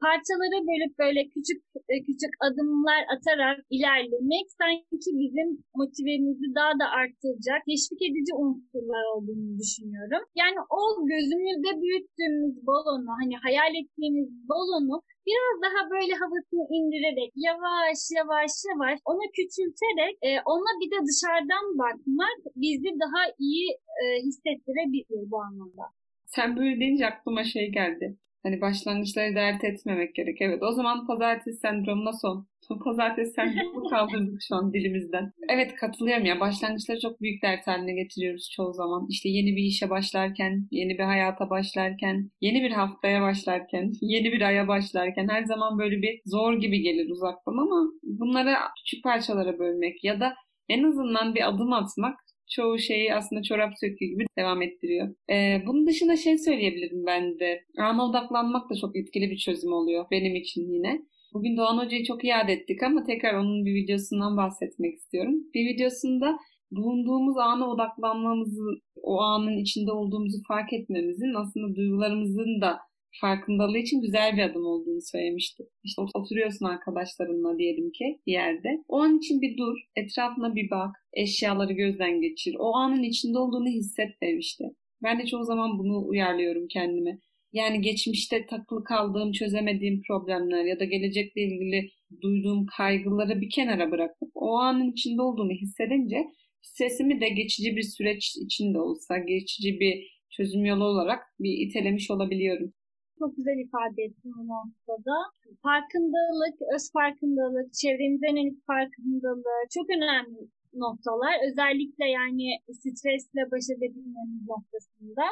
parçaları 0.05 0.57
bölüp 0.69 0.93
böyle 1.03 1.21
küçük 1.33 1.59
e, 1.91 1.95
küçük 2.07 2.33
adımlar 2.47 3.01
atarak 3.15 3.57
ilerlemek 3.75 4.45
sanki 4.59 5.09
bizim 5.21 5.49
motivemizi 5.79 6.47
daha 6.59 6.73
da 6.81 6.85
arttıracak, 6.99 7.59
teşvik 7.69 8.01
edici 8.09 8.31
unsurlar 8.41 9.05
olduğunu 9.13 9.49
düşünüyorum. 9.61 10.23
Yani 10.41 10.59
o 10.77 10.81
gözümüzde 11.11 11.71
büyüttüğümüz 11.83 12.55
balonu, 12.69 13.11
hani 13.19 13.35
hayal 13.45 13.73
ettiğimiz 13.79 14.27
balonu 14.51 14.95
biraz 15.29 15.55
daha 15.65 15.79
böyle 15.93 16.13
havasını 16.21 16.65
indirerek 16.77 17.31
yavaş 17.47 17.99
yavaş 18.17 18.53
yavaş 18.69 18.97
onu 19.11 19.25
küçülterek 19.37 20.15
e, 20.27 20.29
ona 20.53 20.71
bir 20.81 20.89
de 20.93 20.99
dışarıdan 21.09 21.65
bakmak 21.81 22.39
bizi 22.63 22.91
daha 23.03 23.21
iyi 23.45 23.65
e, 24.01 24.03
hissettirebilir 24.25 25.23
bu 25.31 25.37
anlamda. 25.47 25.85
Sen 26.25 26.57
böyle 26.57 26.79
deyince 26.79 27.05
aklıma 27.07 27.43
şey 27.43 27.71
geldi. 27.71 28.17
Hani 28.43 28.61
başlangıçları 28.61 29.35
dert 29.35 29.63
etmemek 29.63 30.15
gerek. 30.15 30.37
Evet 30.41 30.63
o 30.63 30.71
zaman 30.71 31.07
pazartesi 31.07 31.57
sendromuna 31.57 32.13
son. 32.13 32.47
Pazartesi 32.85 33.31
sendromu 33.31 33.89
kaldırdık 33.89 34.41
şu 34.47 34.55
an 34.55 34.73
dilimizden. 34.73 35.31
Evet 35.49 35.75
katılıyorum 35.75 36.25
ya. 36.25 36.39
Başlangıçları 36.39 36.99
çok 36.99 37.21
büyük 37.21 37.43
dert 37.43 37.67
haline 37.67 37.93
getiriyoruz 37.93 38.49
çoğu 38.55 38.73
zaman. 38.73 39.07
İşte 39.09 39.29
yeni 39.29 39.55
bir 39.55 39.63
işe 39.63 39.89
başlarken, 39.89 40.67
yeni 40.71 40.97
bir 40.97 41.03
hayata 41.03 41.49
başlarken, 41.49 42.31
yeni 42.41 42.63
bir 42.63 42.71
haftaya 42.71 43.21
başlarken, 43.21 43.91
yeni 44.01 44.31
bir 44.31 44.41
aya 44.41 44.67
başlarken 44.67 45.27
her 45.29 45.43
zaman 45.43 45.79
böyle 45.79 46.01
bir 46.01 46.21
zor 46.25 46.53
gibi 46.53 46.81
gelir 46.81 47.09
uzaktan 47.09 47.57
ama 47.57 47.91
bunları 48.03 48.55
küçük 48.77 49.03
parçalara 49.03 49.59
bölmek 49.59 50.03
ya 50.03 50.19
da 50.19 50.35
en 50.69 50.83
azından 50.83 51.35
bir 51.35 51.49
adım 51.49 51.73
atmak 51.73 52.19
çoğu 52.49 52.79
şeyi 52.79 53.15
aslında 53.15 53.43
çorap 53.43 53.73
söküğü 53.79 54.05
gibi 54.05 54.25
devam 54.37 54.61
ettiriyor. 54.61 55.15
Ee, 55.29 55.61
bunun 55.67 55.87
dışında 55.87 56.15
şey 56.15 56.37
söyleyebilirim 56.37 57.05
ben 57.05 57.39
de. 57.39 57.63
Ana 57.77 58.05
odaklanmak 58.05 58.69
da 58.69 58.75
çok 58.81 58.95
etkili 58.95 59.31
bir 59.31 59.37
çözüm 59.37 59.73
oluyor 59.73 60.05
benim 60.11 60.35
için 60.35 60.73
yine. 60.73 61.01
Bugün 61.33 61.57
Doğan 61.57 61.77
Hoca'yı 61.77 62.03
çok 62.03 62.25
iade 62.25 62.53
ettik 62.53 62.83
ama 62.83 63.03
tekrar 63.03 63.33
onun 63.33 63.65
bir 63.65 63.75
videosundan 63.75 64.37
bahsetmek 64.37 64.95
istiyorum. 64.95 65.35
Bir 65.53 65.73
videosunda 65.73 66.37
bulunduğumuz 66.71 67.37
ana 67.37 67.69
odaklanmamızı, 67.69 68.63
o 69.03 69.21
anın 69.21 69.57
içinde 69.57 69.91
olduğumuzu 69.91 70.37
fark 70.47 70.73
etmemizin 70.73 71.33
aslında 71.33 71.75
duygularımızın 71.75 72.61
da 72.61 72.79
farkındalığı 73.21 73.77
için 73.77 74.01
güzel 74.01 74.37
bir 74.37 74.41
adım 74.41 74.65
olduğunu 74.65 75.01
söylemişti. 75.01 75.63
İşte 75.83 76.01
oturuyorsun 76.13 76.65
arkadaşlarınla 76.65 77.57
diyelim 77.57 77.91
ki 77.91 78.19
bir 78.27 78.31
yerde. 78.31 78.83
O 78.87 78.97
an 78.99 79.17
için 79.17 79.41
bir 79.41 79.57
dur, 79.57 79.77
etrafına 79.95 80.55
bir 80.55 80.69
bak, 80.69 80.95
eşyaları 81.13 81.73
gözden 81.73 82.21
geçir. 82.21 82.55
O 82.59 82.75
anın 82.75 83.03
içinde 83.03 83.37
olduğunu 83.37 83.69
hisset 83.69 84.21
demişti. 84.21 84.63
Ben 85.03 85.19
de 85.19 85.25
çoğu 85.25 85.43
zaman 85.43 85.79
bunu 85.79 86.07
uyarlıyorum 86.07 86.67
kendime. 86.67 87.19
Yani 87.53 87.81
geçmişte 87.81 88.45
takılı 88.45 88.83
kaldığım, 88.83 89.31
çözemediğim 89.31 90.01
problemler 90.07 90.65
ya 90.65 90.79
da 90.79 90.85
gelecekle 90.85 91.41
ilgili 91.41 91.89
duyduğum 92.21 92.65
kaygıları 92.77 93.41
bir 93.41 93.49
kenara 93.49 93.91
bırakıp 93.91 94.29
o 94.35 94.57
anın 94.57 94.91
içinde 94.91 95.21
olduğunu 95.21 95.51
hissedince 95.51 96.17
sesimi 96.61 97.21
de 97.21 97.29
geçici 97.29 97.75
bir 97.75 97.83
süreç 97.83 98.37
içinde 98.45 98.79
olsa, 98.79 99.17
geçici 99.17 99.79
bir 99.79 100.17
çözüm 100.29 100.65
yolu 100.65 100.83
olarak 100.83 101.19
bir 101.39 101.67
itelemiş 101.67 102.11
olabiliyorum 102.11 102.73
çok 103.19 103.37
güzel 103.37 103.57
ifade 103.65 104.03
ettin 104.03 104.31
bu 104.37 104.43
noktada. 104.47 105.15
Farkındalık, 105.63 106.55
öz 106.75 106.91
farkındalık, 106.91 107.73
çevremize 107.73 108.27
yönelik 108.29 108.65
farkındalığı 108.67 109.61
çok 109.75 109.89
önemli 109.89 110.41
noktalar. 110.73 111.35
Özellikle 111.47 112.05
yani 112.19 112.47
stresle 112.81 113.41
baş 113.51 113.65
edebilmemiz 113.75 114.41
noktasında. 114.51 115.25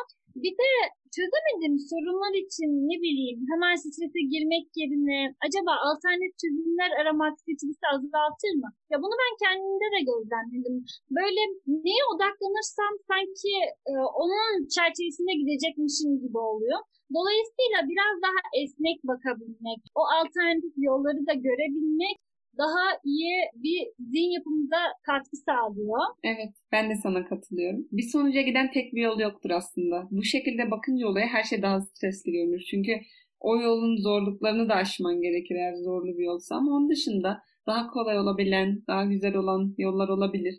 Bir 0.43 0.53
de 0.61 0.71
çözemediğim 1.17 1.77
sorunlar 1.91 2.33
için 2.45 2.69
ne 2.89 2.95
bileyim 3.03 3.39
hemen 3.51 3.75
strese 3.83 4.21
girmek 4.33 4.65
yerine 4.79 5.19
acaba 5.45 5.71
alternatif 5.87 6.33
çözümler 6.43 6.91
aramak 7.01 7.33
stresi 7.39 7.85
azaltır 7.95 8.53
mı? 8.61 8.69
Ya 8.91 8.97
bunu 9.03 9.15
ben 9.23 9.33
kendimde 9.43 9.87
de 9.95 10.01
gözlemledim. 10.09 10.77
Böyle 11.17 11.41
neye 11.85 12.03
odaklanırsam 12.11 12.93
sanki 13.11 13.53
e, 13.91 13.93
onun 14.21 14.51
çerçevesinde 14.75 15.33
gidecekmişim 15.41 16.11
gibi 16.23 16.39
oluyor. 16.51 16.79
Dolayısıyla 17.15 17.79
biraz 17.91 18.15
daha 18.25 18.39
esnek 18.61 18.97
bakabilmek, 19.11 19.79
o 19.99 20.01
alternatif 20.17 20.73
yolları 20.89 21.21
da 21.29 21.33
görebilmek 21.47 22.17
daha 22.57 22.83
iyi 23.03 23.35
bir 23.55 23.87
zihin 23.99 24.31
yapımıza 24.31 24.77
katkı 25.03 25.37
sağlıyor. 25.37 25.99
Evet, 26.23 26.53
ben 26.71 26.89
de 26.89 26.95
sana 26.95 27.25
katılıyorum. 27.25 27.87
Bir 27.91 28.09
sonuca 28.13 28.41
giden 28.41 28.71
tek 28.71 28.93
bir 28.93 29.01
yol 29.01 29.19
yoktur 29.19 29.49
aslında. 29.49 30.07
Bu 30.11 30.23
şekilde 30.23 30.71
bakınca 30.71 31.07
olaya 31.07 31.27
her 31.27 31.43
şey 31.43 31.61
daha 31.61 31.81
stresli 31.81 32.31
görünür. 32.31 32.63
Çünkü 32.71 32.91
o 33.39 33.61
yolun 33.61 33.97
zorluklarını 33.97 34.69
da 34.69 34.73
aşman 34.75 35.21
gerekir 35.21 35.55
eğer 35.55 35.73
zorlu 35.73 36.17
bir 36.17 36.23
yolsa 36.23 36.55
ama 36.55 36.71
onun 36.71 36.89
dışında 36.89 37.41
daha 37.67 37.87
kolay 37.87 38.19
olabilen, 38.19 38.83
daha 38.87 39.05
güzel 39.05 39.35
olan 39.35 39.75
yollar 39.77 40.09
olabilir. 40.09 40.55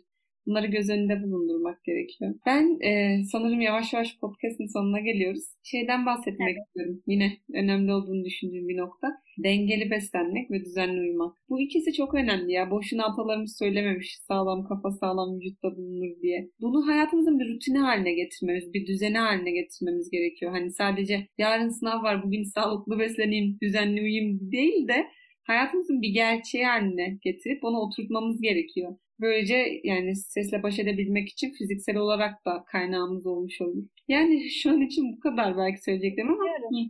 Bunları 0.47 0.67
göz 0.67 0.89
önünde 0.89 1.23
bulundurmak 1.23 1.83
gerekiyor. 1.83 2.35
Ben 2.45 2.79
e, 2.81 3.23
sanırım 3.23 3.61
yavaş 3.61 3.93
yavaş 3.93 4.19
podcast'ın 4.19 4.73
sonuna 4.73 4.99
geliyoruz. 4.99 5.43
Şeyden 5.63 6.05
bahsetmek 6.05 6.55
evet. 6.55 6.67
istiyorum. 6.67 7.01
Yine 7.07 7.37
önemli 7.53 7.93
olduğunu 7.93 8.25
düşündüğüm 8.25 8.67
bir 8.67 8.77
nokta. 8.77 9.07
Dengeli 9.37 9.91
beslenmek 9.91 10.51
ve 10.51 10.65
düzenli 10.65 10.99
uyumak. 10.99 11.35
Bu 11.49 11.61
ikisi 11.61 11.93
çok 11.93 12.13
önemli 12.13 12.51
ya. 12.51 12.71
Boşuna 12.71 13.05
atalarımız 13.05 13.57
söylememiş 13.57 14.17
sağlam 14.27 14.67
kafa 14.67 14.91
sağlam 14.91 15.35
vücutta 15.35 15.77
bulunur 15.77 16.21
diye. 16.21 16.49
Bunu 16.61 16.87
hayatımızın 16.87 17.39
bir 17.39 17.49
rutini 17.55 17.77
haline 17.77 18.13
getirmemiz, 18.13 18.73
bir 18.73 18.87
düzeni 18.87 19.17
haline 19.17 19.51
getirmemiz 19.51 20.09
gerekiyor. 20.09 20.51
Hani 20.51 20.71
sadece 20.71 21.27
yarın 21.37 21.69
sınav 21.69 22.03
var 22.03 22.23
bugün 22.23 22.43
sağlıklı 22.43 22.99
besleneyim, 22.99 23.57
düzenli 23.61 24.01
uyuyayım 24.01 24.51
değil 24.51 24.87
de 24.87 25.07
hayatımızın 25.43 26.01
bir 26.01 26.09
gerçeği 26.09 26.65
haline 26.65 27.17
getirip 27.21 27.63
onu 27.63 27.77
oturtmamız 27.77 28.41
gerekiyor. 28.41 28.95
Böylece 29.21 29.81
yani 29.83 30.15
stresle 30.15 30.63
baş 30.63 30.79
edebilmek 30.79 31.29
için 31.29 31.51
fiziksel 31.51 31.97
olarak 31.97 32.45
da 32.45 32.63
kaynağımız 32.71 33.27
olmuş 33.27 33.61
olur. 33.61 33.83
Yani 34.07 34.49
şu 34.49 34.69
an 34.71 34.81
için 34.81 35.13
bu 35.17 35.19
kadar 35.19 35.57
belki 35.57 35.83
söyleyeceklerim 35.83 36.29
ama 36.29 36.43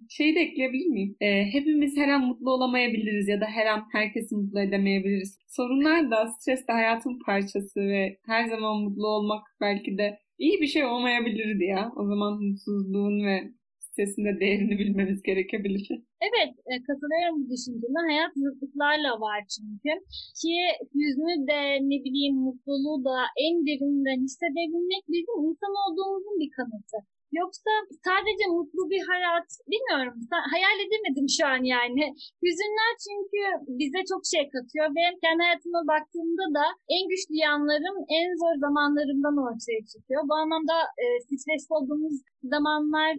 şey 0.09 0.35
de 0.35 0.39
ekleyebilir 0.39 0.85
miyim? 0.85 1.15
Ee, 1.21 1.45
hepimiz 1.51 1.97
her 1.97 2.09
an 2.09 2.25
mutlu 2.27 2.51
olamayabiliriz 2.51 3.27
ya 3.27 3.41
da 3.41 3.45
her 3.45 3.65
an 3.65 3.83
herkesi 3.91 4.35
mutlu 4.35 4.59
edemeyebiliriz. 4.59 5.39
Sorunlar 5.47 6.11
da 6.11 6.27
stres 6.27 6.67
de 6.67 6.71
hayatın 6.71 7.19
parçası 7.25 7.79
ve 7.79 8.17
her 8.25 8.45
zaman 8.45 8.81
mutlu 8.83 9.07
olmak 9.07 9.43
belki 9.61 9.97
de 9.97 10.19
iyi 10.37 10.61
bir 10.61 10.67
şey 10.67 10.85
olmayabilirdi 10.85 11.63
ya. 11.63 11.91
O 11.95 12.05
zaman 12.05 12.43
mutsuzluğun 12.43 13.25
ve 13.25 13.51
sesinde 13.97 14.31
değerini 14.41 14.75
bilmemiz 14.81 15.19
gerekebilir. 15.29 15.85
Evet, 16.27 16.53
e, 16.69 16.73
katılıyorum 16.87 17.35
bu 17.41 17.45
düşünceme. 17.53 17.99
Hayat 18.09 18.33
zıtlıklarla 18.43 19.11
var 19.25 19.39
çünkü. 19.53 19.91
Ki 20.39 20.55
hüznü 20.97 21.33
de 21.51 21.61
ne 21.91 21.97
bileyim 22.05 22.35
mutluluğu 22.47 22.99
da 23.09 23.17
en 23.45 23.55
derinden 23.67 24.19
hissedebilmek 24.25 25.03
bizim 25.13 25.35
insan 25.47 25.73
olduğumuzun 25.83 26.35
bir 26.41 26.51
kanıtı. 26.57 26.97
Yoksa 27.39 27.71
sadece 28.07 28.45
mutlu 28.55 28.83
bir 28.91 29.03
hayat 29.11 29.47
bilmiyorum 29.71 30.15
hayal 30.53 30.77
edemedim 30.85 31.27
şu 31.37 31.43
an 31.53 31.61
yani. 31.75 32.03
Hüzünler 32.43 32.93
çünkü 33.05 33.41
bize 33.79 34.01
çok 34.11 34.21
şey 34.33 34.43
katıyor 34.53 34.87
ve 34.97 35.03
kendi 35.23 35.41
hayatıma 35.45 35.81
baktığımda 35.93 36.45
da 36.57 36.65
en 36.95 37.03
güçlü 37.11 37.35
yanlarım 37.47 37.97
en 38.19 38.27
zor 38.41 38.55
zamanlarımdan 38.65 39.35
ortaya 39.45 39.81
çıkıyor. 39.91 40.21
Bu 40.29 40.33
anlamda 40.41 40.77
e, 41.03 41.05
stresli 41.41 41.71
olduğumuz 41.77 42.15
zamanlar 42.53 43.11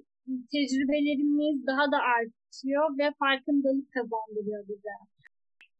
tecrübelerimiz 0.52 1.66
daha 1.66 1.92
da 1.92 1.98
artıyor 2.16 2.98
ve 2.98 3.06
farkındalık 3.18 3.92
kazandırıyor 3.92 4.68
bize. 4.68 4.94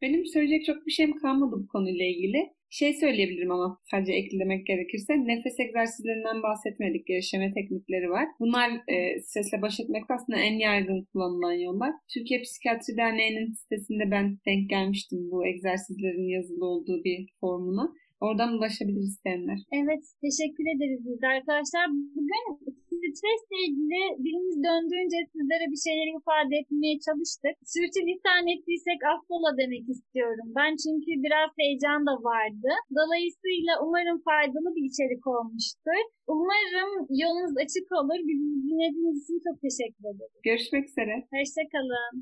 Benim 0.02 0.26
söyleyecek 0.26 0.64
çok 0.64 0.86
bir 0.86 0.92
şeyim 0.92 1.18
kalmadı 1.18 1.56
bu 1.62 1.68
konuyla 1.68 2.04
ilgili. 2.04 2.58
Şey 2.70 2.94
söyleyebilirim 2.94 3.50
ama 3.50 3.78
sadece 3.90 4.12
eklemek 4.12 4.66
gerekirse 4.66 5.26
nefes 5.26 5.60
egzersizlerinden 5.60 6.42
bahsetmedik. 6.42 7.06
Gevşeme 7.06 7.52
teknikleri 7.54 8.10
var. 8.10 8.28
Bunlar 8.40 8.70
e, 8.88 9.20
stresle 9.20 9.62
baş 9.62 9.80
etmek 9.80 10.10
aslında 10.10 10.38
en 10.38 10.54
yaygın 10.58 11.04
kullanılan 11.12 11.52
yollar. 11.52 11.90
Türkiye 12.14 12.42
Psikiyatri 12.42 12.96
Derneği'nin 12.96 13.52
sitesinde 13.52 14.10
ben 14.10 14.38
denk 14.46 14.70
gelmiştim 14.70 15.18
bu 15.30 15.46
egzersizlerin 15.46 16.28
yazılı 16.28 16.66
olduğu 16.66 17.04
bir 17.04 17.26
formuna. 17.40 17.92
Oradan 18.24 18.50
ulaşabilir 18.56 19.04
isteyenler. 19.10 19.58
Evet, 19.80 20.02
teşekkür 20.24 20.66
ederiz 20.74 21.00
biz 21.06 21.20
arkadaşlar. 21.34 21.86
Bugün 22.16 22.44
stresle 23.18 23.58
ilgili 23.66 24.00
dilimiz 24.24 24.56
döndüğünce 24.66 25.18
sizlere 25.32 25.66
bir 25.72 25.80
şeyleri 25.86 26.10
ifade 26.20 26.54
etmeye 26.60 26.96
çalıştık. 27.06 27.54
Sürçülisan 27.74 28.42
ettiysek 28.52 29.00
affola 29.12 29.50
demek 29.60 29.84
istiyorum. 29.94 30.46
Ben 30.58 30.72
çünkü 30.84 31.10
biraz 31.24 31.50
heyecan 31.60 32.00
da 32.08 32.14
vardı. 32.30 32.70
Dolayısıyla 32.98 33.72
umarım 33.84 34.18
faydalı 34.28 34.68
bir 34.76 34.84
içerik 34.90 35.24
olmuştur. 35.36 36.02
Umarım 36.34 36.90
yolunuz 37.22 37.54
açık 37.64 37.86
olur. 38.00 38.20
Bizi 38.28 38.46
dinlediğiniz 38.66 39.16
için 39.24 39.38
çok 39.46 39.56
teşekkür 39.66 40.04
ederim. 40.12 40.38
Görüşmek 40.48 40.84
üzere. 40.90 41.14
Hoşçakalın. 41.34 42.14